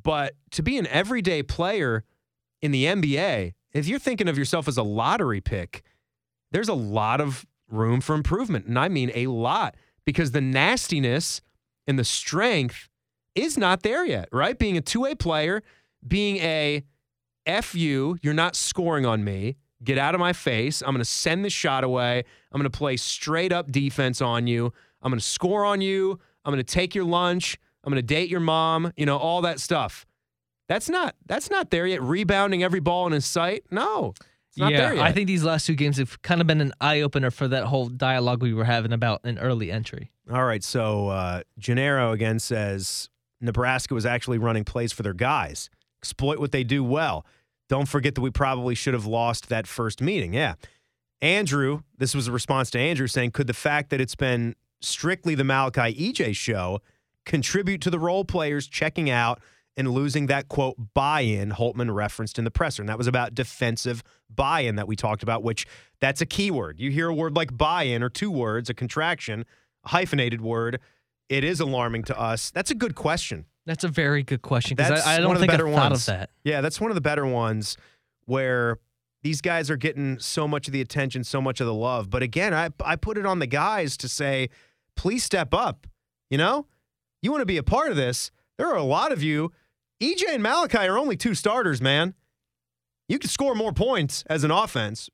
[0.00, 2.04] But to be an everyday player
[2.60, 5.82] in the NBA, if you're thinking of yourself as a lottery pick,
[6.52, 11.40] there's a lot of room for improvement, and I mean a lot, because the nastiness
[11.86, 12.88] and the strength
[13.34, 14.28] is not there yet.
[14.32, 14.58] Right?
[14.58, 15.62] Being a two-way player,
[16.06, 16.84] being a
[17.46, 19.56] F you, you're not scoring on me.
[19.84, 20.82] Get out of my face.
[20.82, 22.24] I'm going to send the shot away.
[22.52, 24.72] I'm going to play straight up defense on you.
[25.02, 26.18] I'm going to score on you.
[26.44, 27.58] I'm going to take your lunch.
[27.84, 30.06] I'm going to date your mom, you know, all that stuff.
[30.68, 32.00] That's not that's not there yet.
[32.00, 33.64] Rebounding every ball in his sight.
[33.70, 34.14] No.
[34.56, 35.04] Not yeah, there yet.
[35.04, 37.64] I think these last two games have kind of been an eye opener for that
[37.64, 40.10] whole dialogue we were having about an early entry.
[40.30, 43.08] All right, so uh, Gennaro again says
[43.40, 45.70] Nebraska was actually running plays for their guys.
[46.00, 47.24] Exploit what they do well.
[47.72, 50.34] Don't forget that we probably should have lost that first meeting.
[50.34, 50.56] Yeah.
[51.22, 55.34] Andrew, this was a response to Andrew saying, could the fact that it's been strictly
[55.34, 56.82] the Malaki EJ show
[57.24, 59.40] contribute to the role players checking out
[59.74, 62.82] and losing that quote buy in Holtmann referenced in the presser?
[62.82, 65.66] And that was about defensive buy in that we talked about, which
[65.98, 66.78] that's a key word.
[66.78, 69.46] You hear a word like buy in or two words, a contraction,
[69.86, 70.78] a hyphenated word.
[71.30, 72.50] It is alarming to us.
[72.50, 73.46] That's a good question.
[73.66, 75.56] That's a very good question because That's I, I don't one of the think I
[75.56, 76.08] better thought ones.
[76.08, 76.30] of that.
[76.44, 77.76] Yeah, that's one of the better ones
[78.26, 78.78] where
[79.22, 82.10] these guys are getting so much of the attention, so much of the love.
[82.10, 84.48] But again, I I put it on the guys to say,
[84.96, 85.86] please step up.
[86.28, 86.66] You know,
[87.20, 88.30] you want to be a part of this.
[88.58, 89.52] There are a lot of you.
[90.02, 92.14] EJ and Malaki are only two starters, man.
[93.12, 95.10] You can score more points as an offense.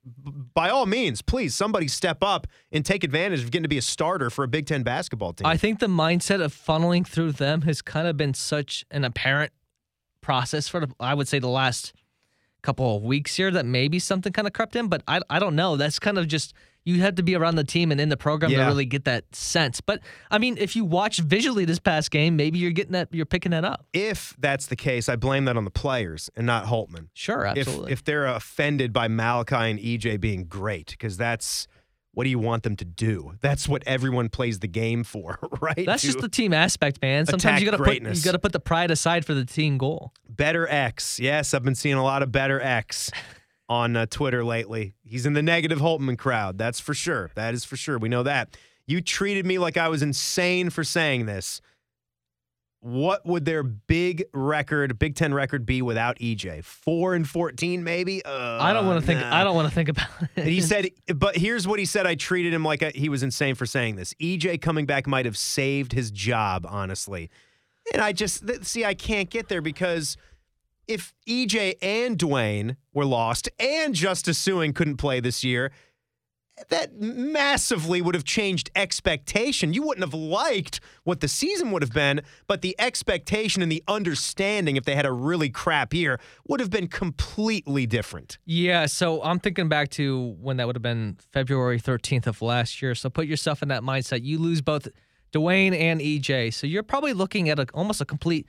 [0.55, 3.83] By all means, please, somebody step up and take advantage of getting to be a
[3.83, 5.49] starter for a Big Ten basketball team.
[5.49, 9.51] I think the mindset of funneling through them has kind of been such an apparent
[10.21, 11.93] process for I would say the last
[12.63, 15.57] couple of weeks here that maybe something kind of crept in, but I I don't
[15.57, 15.75] know.
[15.75, 18.51] That's kind of just you have to be around the team and in the program
[18.51, 19.81] to really get that sense.
[19.81, 23.27] But I mean, if you watch visually this past game, maybe you're getting that you're
[23.27, 23.87] picking that up.
[23.93, 27.09] if that's the case, I blame that on the players and not Holtmann.
[27.14, 27.93] Sure, if absolutely.
[27.93, 31.67] if they're offended by Malaki and EJ being great, because that's
[32.12, 33.35] what do you want them to do?
[33.43, 35.85] That's what everyone plays the game for, right?
[35.87, 37.27] That's To just the team aspect, man.
[37.27, 38.19] Sometimes you gotta greatness.
[38.19, 40.12] put you gotta put the pride aside for the team goal.
[40.29, 41.21] better X.
[41.21, 43.11] Yes, I've been seeing a lot of better X
[43.68, 44.94] on uh, Twitter lately.
[45.04, 46.59] He's in the negative Holtmann crowd.
[46.59, 47.31] That's for sure.
[47.35, 47.98] That is for sure.
[47.98, 48.57] We know that.
[48.87, 51.61] You treated me like I was insane for saying this.
[52.81, 56.62] What would their big record, Big Ten record, be without EJ?
[56.64, 58.24] Four and fourteen, maybe.
[58.24, 59.20] Uh, I don't want to think.
[59.20, 59.35] nah.
[59.35, 60.46] I don't want to think about it.
[60.46, 62.07] He said, but here's what he said.
[62.07, 64.14] I treated him like I, he was insane for saying this.
[64.14, 67.31] EJ coming back might have saved his job, honestly.
[67.92, 70.16] And I just, see, I can't get there because
[70.88, 75.70] if EJ and Duane were lost and Justice Sueing couldn't play this year,
[76.70, 79.72] that massively would have changed expectation.
[79.72, 83.85] You wouldn't have liked what the season would have been, but the expectation and the
[83.87, 88.38] understanding, if they had a really crap year, would have been completely different.
[88.44, 92.83] Yeah, so I'm thinking back to when that would have been February 13th of last
[92.83, 92.94] year.
[92.94, 94.24] So put yourself in that mindset.
[94.24, 94.88] You lose both
[95.31, 96.55] Duane and EJ.
[96.55, 98.48] So you're probably looking at a, almost a complete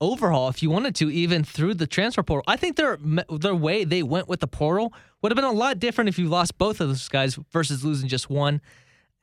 [0.00, 2.44] overhaul if you wanted to, even through the transfer portal.
[2.46, 2.98] I think their
[3.30, 6.28] their way they went with the portal would have been a lot different if you
[6.28, 8.60] lost both of those guys versus losing just one.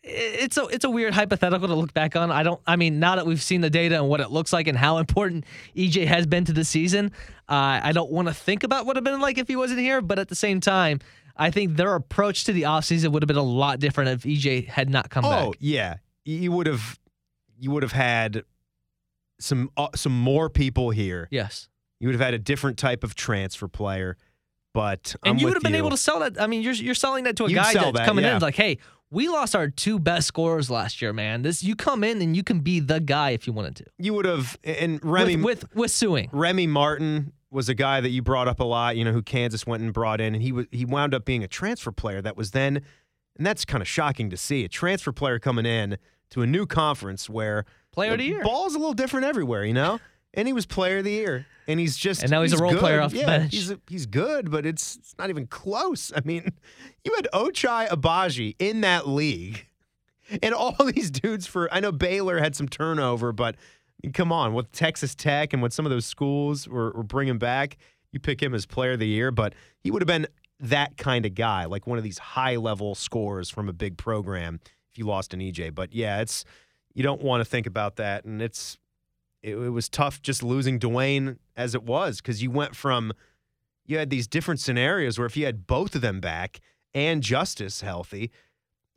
[0.06, 2.30] It's a it's a weird hypothetical to look back on.
[2.30, 2.60] I don't.
[2.68, 4.98] I mean, now that we've seen the data and what it looks like and how
[4.98, 5.46] important
[5.78, 7.12] EJ has been to the season,
[7.48, 9.56] uh, I don't want to think about what it would have been like if he
[9.56, 10.02] wasn't here.
[10.02, 11.00] But at the same time,
[11.38, 14.68] I think their approach to the offseason would have been a lot different if EJ
[14.68, 15.46] had not come back.
[15.46, 17.00] Oh yeah, you would have
[17.58, 18.44] you would have had
[19.44, 21.28] some uh, some more people here.
[21.32, 21.68] Yes,
[22.00, 24.18] You would have had a different type of transfer player.
[24.74, 25.78] But I'm and you would have been you.
[25.78, 26.42] able to sell that.
[26.42, 28.38] I mean, you're you're selling that to a You'd guy that's that, coming yeah.
[28.38, 28.80] in like, hey,
[29.12, 31.44] we lost our two best scorers last year, man.
[31.44, 33.86] This you come in and you can be the guy if you wanted to.
[34.00, 36.30] You would have and Remy with, with with Sueing.
[36.32, 38.98] Remy Martin was a guy that you brought up a lot.
[38.98, 41.44] You know who Kansas went and brought in, and he was he wound up being
[41.44, 42.78] a transfer player that was then,
[43.38, 46.00] and that's kind of shocking to see a transfer player coming in
[46.34, 48.44] to a new conference where Player of the year.
[48.44, 50.00] ball's a little different everywhere, you know.
[50.34, 52.72] And he was player of the year, and he's just And now he's a role
[52.72, 52.80] good.
[52.80, 53.54] player off the yeah, bench.
[53.54, 56.12] He's he's good, but it's it's not even close.
[56.16, 56.52] I mean,
[57.04, 59.68] you had Ochai Agbaji in that league,
[60.44, 63.56] and all these dudes for I know Baylor had some turnover, but
[64.14, 67.78] come on, with Texas Tech and what some of those schools were, were bringing back,
[68.12, 70.26] you pick him as player of the year, but he would have been
[70.60, 74.60] that kind of guy, like one of these high level scorers from a big program.
[74.94, 76.46] If you lost an EJ, but yeah, it's
[76.94, 78.78] you don't want to think about that, and it's
[79.42, 83.12] it, it was tough just losing Duane as it was because you went from
[83.86, 86.62] you had these different scenarios where if you had both of them back
[86.94, 88.32] and Justice healthy,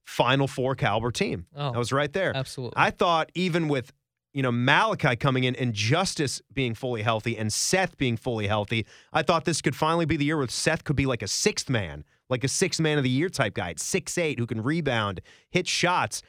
[0.05, 1.47] Final Four caliber team.
[1.57, 2.37] Oh, that was right there.
[2.37, 2.75] Absolutely.
[2.77, 3.93] I thought even with
[4.33, 8.87] you know Malaki coming in and Justice being fully healthy and Seth being fully healthy,
[9.13, 11.69] I thought this could finally be the year where Seth could be like a sixth
[11.71, 15.21] man, like a sixth man of the year type guy, six eight who can rebound,
[15.51, 16.23] hit shots.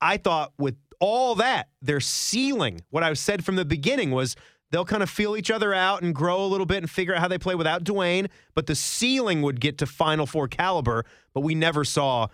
[0.00, 4.36] I thought with all that, their ceiling, what I said from the beginning was
[4.70, 7.20] they'll kind of feel each other out and grow a little bit and figure out
[7.20, 11.40] how they play without Duane, but the ceiling would get to Final Four caliber, but
[11.40, 12.28] we never saw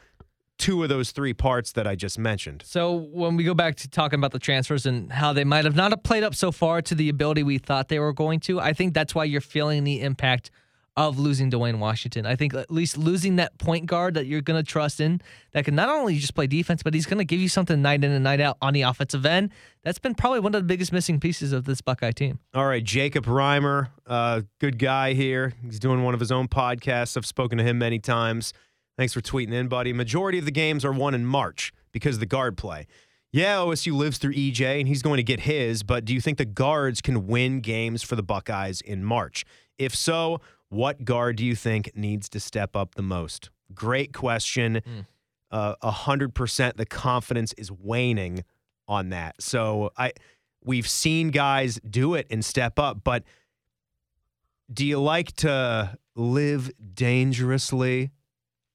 [0.58, 2.62] two of those three parts that I just mentioned.
[2.64, 5.76] So when we go back to talking about the transfers and how they might have
[5.76, 8.72] not played up so far to the ability we thought they were going to, I
[8.72, 10.50] think that's why you're feeling the impact
[10.96, 12.24] of losing Duane Washington.
[12.24, 15.20] I think at least losing that point guard that you're going to trust in
[15.52, 18.02] that can not only just play defense, but he's going to give you something night
[18.02, 19.50] in and night out on the offensive end.
[19.82, 22.38] That's been probably one of the biggest missing pieces of this Buckeye team.
[22.54, 25.52] All right, Jacob Reimer, uh, good guy here.
[25.62, 27.16] He's doing one of his own podcasts.
[27.16, 28.54] I've spoken to him many times.
[28.96, 29.92] Thanks for tweeting in, buddy.
[29.92, 32.86] Majority of the games are won in March because of the guard play.
[33.32, 36.38] Yeah, OSU lives through EJ and he's going to get his, but do you think
[36.38, 39.44] the guards can win games for the Buckeyes in March?
[39.78, 43.50] If so, what guard do you think needs to step up the most?
[43.74, 44.82] Great question.
[45.50, 48.44] Uh, A hundred percent, the confidence is waning
[48.88, 49.36] on that.
[49.40, 50.12] So I,
[50.64, 53.22] We've seen guys do it and step up, but
[54.72, 58.10] do you like to live dangerously?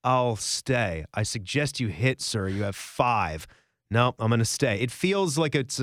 [0.04, 1.04] I'll stay.
[1.14, 2.48] I suggest you hit, sir.
[2.48, 3.46] You have five.
[3.90, 4.80] No, I'm going to stay.
[4.80, 5.82] It feels like it's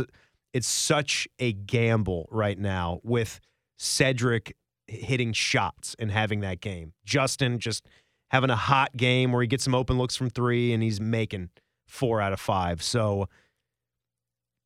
[0.55, 3.39] it's such a gamble right now with
[3.77, 4.57] Cedric
[4.89, 6.93] hitting shots and having that game.
[7.05, 7.87] Justin just
[8.31, 11.51] having a hot game where he gets some open looks from three and he's making
[11.87, 12.83] four out of five.
[12.83, 13.29] So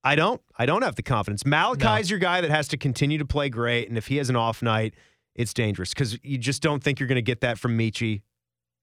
[0.04, 0.40] I don't.
[0.56, 1.44] I don't have the confidence.
[1.44, 2.14] Malaki's no.
[2.14, 4.62] your guy that has to continue to play great, and if he has an off
[4.62, 4.94] night,
[5.34, 8.22] it's dangerous because you just don't think you're going to get that from Meechie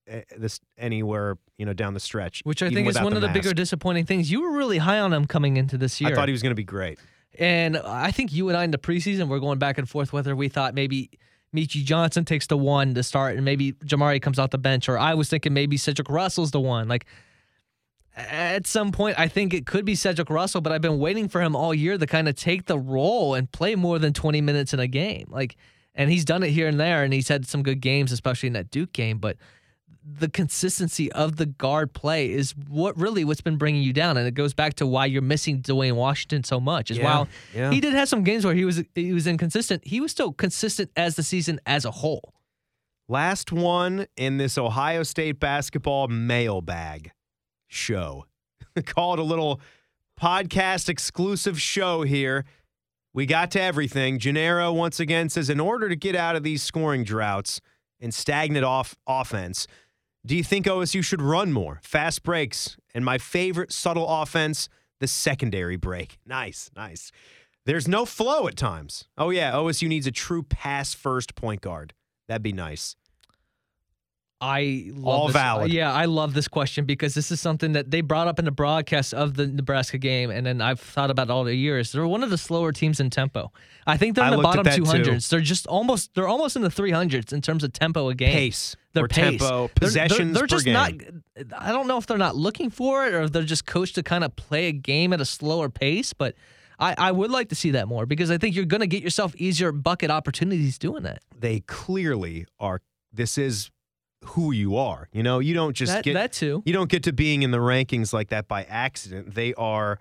[0.06, 2.40] eh, this anywhere you know down the stretch.
[2.44, 3.34] Which I think is one the of the mask.
[3.34, 4.30] bigger disappointing things.
[4.30, 6.10] You were really high on him coming into this year.
[6.10, 6.98] I thought he was going to be great.
[7.38, 10.34] And I think you and I in the preseason we're going back and forth whether
[10.34, 11.10] we thought maybe
[11.54, 14.98] Meechie Johnson takes the one to start and maybe Jamari comes off the bench, or
[14.98, 16.88] I was thinking maybe Cedric Russell's the one.
[16.88, 17.06] Like
[18.16, 21.40] at some point, I think it could be Cedric Russell, but I've been waiting for
[21.40, 24.74] him all year to kind of take the role and play more than 20 minutes
[24.74, 25.26] in a game.
[25.30, 25.56] Like,
[25.94, 28.52] and he's done it here and there, and he's had some good games, especially in
[28.54, 29.18] that Duke game.
[29.18, 29.36] But
[30.04, 34.26] the consistency of the guard play is what really what's been bringing you down, and
[34.26, 36.90] it goes back to why you're missing Duane Washington so much.
[36.90, 37.70] Is yeah, while yeah.
[37.70, 40.90] he did have some games where he was he was inconsistent, he was still consistent
[40.96, 42.34] as the season as a whole.
[43.08, 47.10] Last one in this Ohio State basketball mailbag
[47.66, 48.26] show.
[48.86, 49.60] Call it a little
[50.20, 52.44] podcast exclusive show here.
[53.12, 54.18] We got to everything.
[54.18, 57.60] Gennaro once again says in order to get out of these scoring droughts
[58.00, 59.66] and stagnant off offense,
[60.24, 61.80] do you think OSU should run more?
[61.82, 62.76] Fast breaks.
[62.94, 64.68] And my favorite subtle offense,
[64.98, 66.18] the secondary break.
[66.26, 67.10] Nice, nice.
[67.66, 69.04] There's no flow at times.
[69.16, 71.94] Oh, yeah, OSU needs a true pass first point guard.
[72.28, 72.96] That'd be nice.
[74.40, 75.72] I love all this, uh, valid.
[75.72, 78.50] Yeah, I love this question because this is something that they brought up in the
[78.50, 81.92] broadcast of the Nebraska game, and then I've thought about all the years.
[81.92, 83.52] They're one of the slower teams in tempo.
[83.86, 85.28] I think they're in I the bottom two hundreds.
[85.28, 88.32] They're just almost they're almost in the three hundreds in terms of tempo a game.
[88.32, 88.76] Pace.
[88.92, 89.38] Their pace.
[89.38, 90.72] tempo, possessions they're, they're, they're just game.
[90.74, 90.92] not.
[91.58, 94.02] I don't know if they're not looking for it or if they're just coached to
[94.02, 96.34] kind of play a game at a slower pace, but.
[96.82, 99.02] I, I would like to see that more because I think you're going to get
[99.02, 101.20] yourself easier bucket opportunities doing that.
[101.38, 102.80] They clearly are.
[103.12, 103.70] This is
[104.24, 105.08] who you are.
[105.12, 106.62] You know, you don't just that, get that too.
[106.64, 109.34] You don't get to being in the rankings like that by accident.
[109.34, 109.98] They are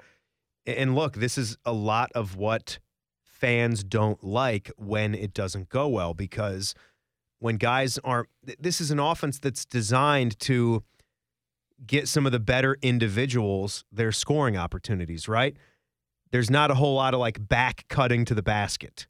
[0.66, 2.80] and look, this is a lot of what
[3.24, 6.76] fans don't like when it doesn't go well because
[7.40, 8.28] when guys aren't
[8.60, 10.84] this is an offense that's designed to
[11.86, 15.56] get some of the better individuals their scoring opportunities, right?
[16.32, 19.08] There's not a whole lot of like back cutting to the basket.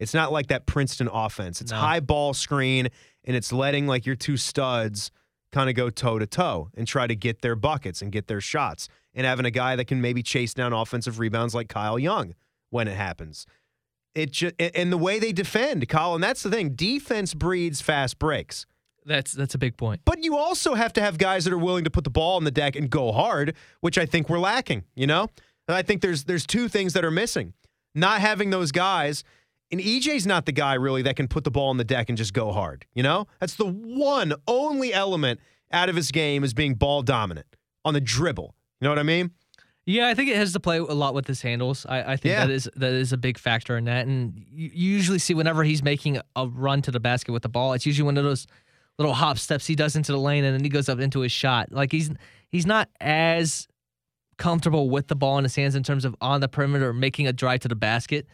[0.00, 1.60] It's not like that Princeton offense.
[1.60, 1.78] It's no.
[1.78, 2.88] high ball screen
[3.24, 5.10] and it's letting like your two studs
[5.52, 8.40] kind of go toe to toe and try to get their buckets and get their
[8.40, 12.34] shots and having a guy that can maybe chase down offensive rebounds like Kyle Young
[12.70, 13.46] when it happens.
[14.14, 16.74] It just and the way they defend, Colin, that's the thing.
[16.74, 18.66] Defense breeds fast breaks.
[19.04, 20.02] That's that's a big point.
[20.04, 22.44] But you also have to have guys that are willing to put the ball on
[22.44, 25.28] the deck and go hard, which I think we're lacking, you know?
[25.66, 27.54] And I think there's there's two things that are missing.
[27.94, 29.24] Not having those guys
[29.72, 32.18] and EJ's not the guy really that can put the ball on the deck and
[32.18, 32.84] just go hard.
[32.94, 35.40] You know, that's the one only element
[35.72, 37.46] out of his game is being ball dominant
[37.84, 38.54] on the dribble.
[38.80, 39.30] You know what I mean?
[39.84, 41.86] Yeah, I think it has to play a lot with his handles.
[41.88, 42.46] I, I think yeah.
[42.46, 44.06] that is that is a big factor in that.
[44.06, 47.72] And you, usually see whenever he's making a run to the basket with the ball,
[47.72, 48.46] it's usually one of those
[48.98, 51.32] little hop steps he does into the lane and then he goes up into his
[51.32, 51.72] shot.
[51.72, 52.10] Like he's
[52.48, 53.66] he's not as
[54.36, 57.32] comfortable with the ball in his hands in terms of on the perimeter making a
[57.32, 58.26] drive to the basket.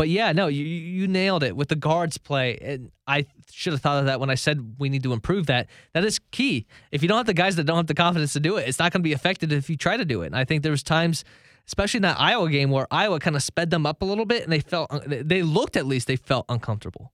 [0.00, 2.56] But yeah, no, you you nailed it with the guards play.
[2.62, 5.66] And I should have thought of that when I said we need to improve that.
[5.92, 6.66] That is key.
[6.90, 8.78] If you don't have the guys that don't have the confidence to do it, it's
[8.78, 10.28] not going to be effective if you try to do it.
[10.28, 11.22] And I think there was times,
[11.66, 14.42] especially in that Iowa game, where Iowa kind of sped them up a little bit,
[14.42, 17.12] and they felt uh, they looked at least they felt uncomfortable.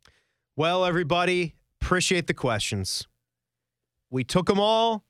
[0.54, 3.08] Well, everybody, appreciate the questions.
[4.10, 5.02] We took them all,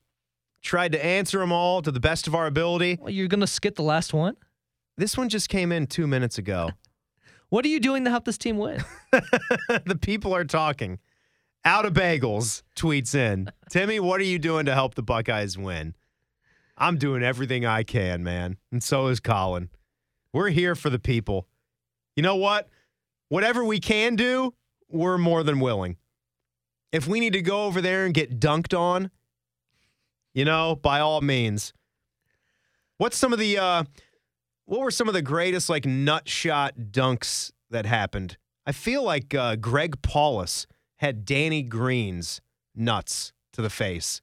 [0.63, 2.97] tried to answer them all to the best of our ability.
[3.03, 4.35] Well, you're going to skip the last one.
[4.97, 6.71] This one just came in two minutes ago.
[7.57, 8.85] What are you doing to help this team win?
[9.13, 10.99] the people are talking.
[11.65, 13.51] Out of bagels tweets in.
[13.71, 15.95] Timmy, what are you doing to help the Buckeyes win?
[16.77, 18.59] I'm doing everything I can, man.
[18.71, 19.71] And so is Colin.
[20.35, 21.49] We're here for the people.
[22.15, 22.69] You know what?
[23.31, 24.53] Whatever we can do,
[24.91, 25.97] we're more than willing.
[26.93, 29.11] If we need to go over there and get dunked on,
[30.35, 31.73] you know, by all means.
[32.99, 33.85] What's some of the uh
[34.67, 38.37] what were some of the greatest like nut shot dunks that happened?
[38.67, 42.41] I feel like uh, Greg Paulus had Danny Green's
[42.75, 44.21] nuts to the face.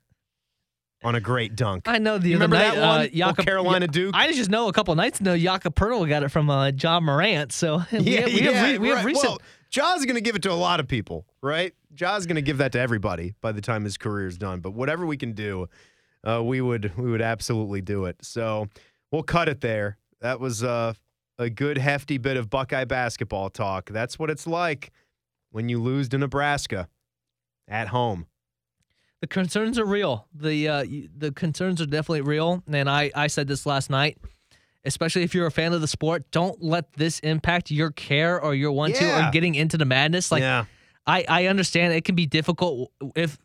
[1.03, 1.83] on a great dunk.
[1.87, 2.99] I know the You remember night, that one?
[2.99, 4.15] Uh, Old Jakob, Carolina Duke?
[4.15, 7.51] I just know a couple nights ago, Jakob Poeltl got it from uh, Ja Morant.
[7.51, 9.27] So we have, we have, re- we have recent.
[9.29, 11.73] Well, Ja's going to give it to a lot of people, right?
[11.93, 14.59] Ja's going to give that to everybody by the time his career's done.
[14.59, 15.67] But whatever we can do,
[16.23, 18.17] uh, we would we would absolutely do it.
[18.21, 18.67] So
[19.11, 19.97] we'll cut it there.
[20.23, 20.93] That was uh,
[21.37, 23.89] a good hefty bit of Buckeye basketball talk.
[23.91, 24.91] That's what it's like
[25.51, 26.87] when you lose to Nebraska
[27.67, 28.25] at home.
[29.21, 30.27] the concerns are real.
[30.33, 32.63] The uh, the concerns are definitely real.
[32.71, 34.17] And I, I said this last night,
[34.85, 38.55] especially if you're a fan of the sport, don't let this impact your care or
[38.55, 39.27] your want to Yeah.
[39.27, 40.31] or getting into the madness.
[40.31, 40.65] Like yeah,
[41.05, 43.37] I, I understand it can be difficult if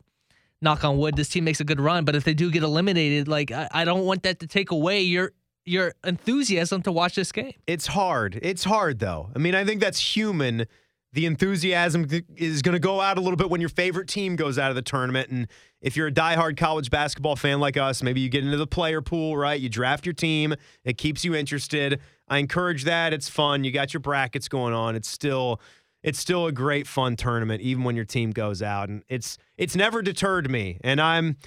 [0.61, 3.27] knock on wood, this team makes a good run, but if they do get eliminated,
[3.29, 5.31] like I, I don't want that to take away your
[5.65, 7.53] your enthusiasm to watch this game.
[7.67, 8.39] it's hard.
[8.41, 9.29] It's hard though.
[9.35, 10.65] I mean, I think that's human.
[11.11, 14.59] The enthusiasm is going to go out a little bit when your favorite team goes
[14.59, 15.29] out of the tournament.
[15.29, 15.47] And
[15.81, 19.01] if you're a diehard college basketball fan like us, maybe you get into the player
[19.01, 19.59] pool, right?
[19.59, 20.53] You draft your team,
[20.83, 21.99] it keeps you interested.
[22.27, 23.11] I encourage that.
[23.11, 23.63] It's fun.
[23.63, 24.95] You got your brackets going on.
[24.95, 25.59] It's still
[26.03, 29.75] it's still a great fun tournament even when your team goes out and it's it's
[29.75, 30.77] never deterred me.
[30.83, 31.37] And I'm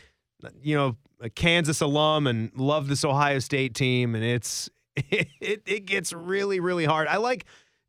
[0.62, 5.86] you know, a Kansas alum and love this Ohio State team and it's it it
[5.86, 7.08] gets really really hard.
[7.08, 7.44] I like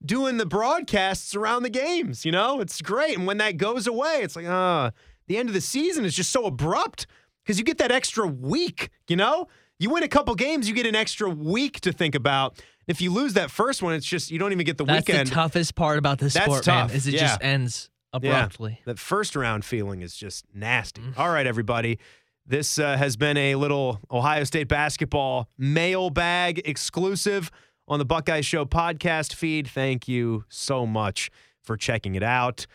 [0.05, 2.59] doing the broadcasts around the games, you know?
[2.59, 3.17] It's great.
[3.17, 4.91] And when that goes away, it's like, ah,
[5.27, 7.07] the end of the season is just so abrupt
[7.43, 9.47] because you get that extra week, you know?
[9.79, 12.61] You win a couple games, you get an extra week to think about.
[12.87, 15.29] If you lose that first one, it's just you don't even get the That's weekend.
[15.29, 17.19] the toughest part about this That's sport, tough, man, is it yeah.
[17.21, 18.81] just ends abruptly.
[18.85, 21.01] That first round feeling is just nasty.
[21.01, 21.17] Mm.
[21.17, 21.99] All right, everybody.
[22.45, 27.49] This uh, has been a little Ohio State basketball mailbag exclusive
[27.87, 29.67] on the Buckeye Show podcast feed.
[29.67, 31.29] Thank you so much
[31.61, 32.67] for checking it out.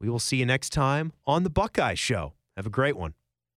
[0.00, 2.34] We will see you next time on the Buckeye Show.
[2.56, 3.14] Have a great one.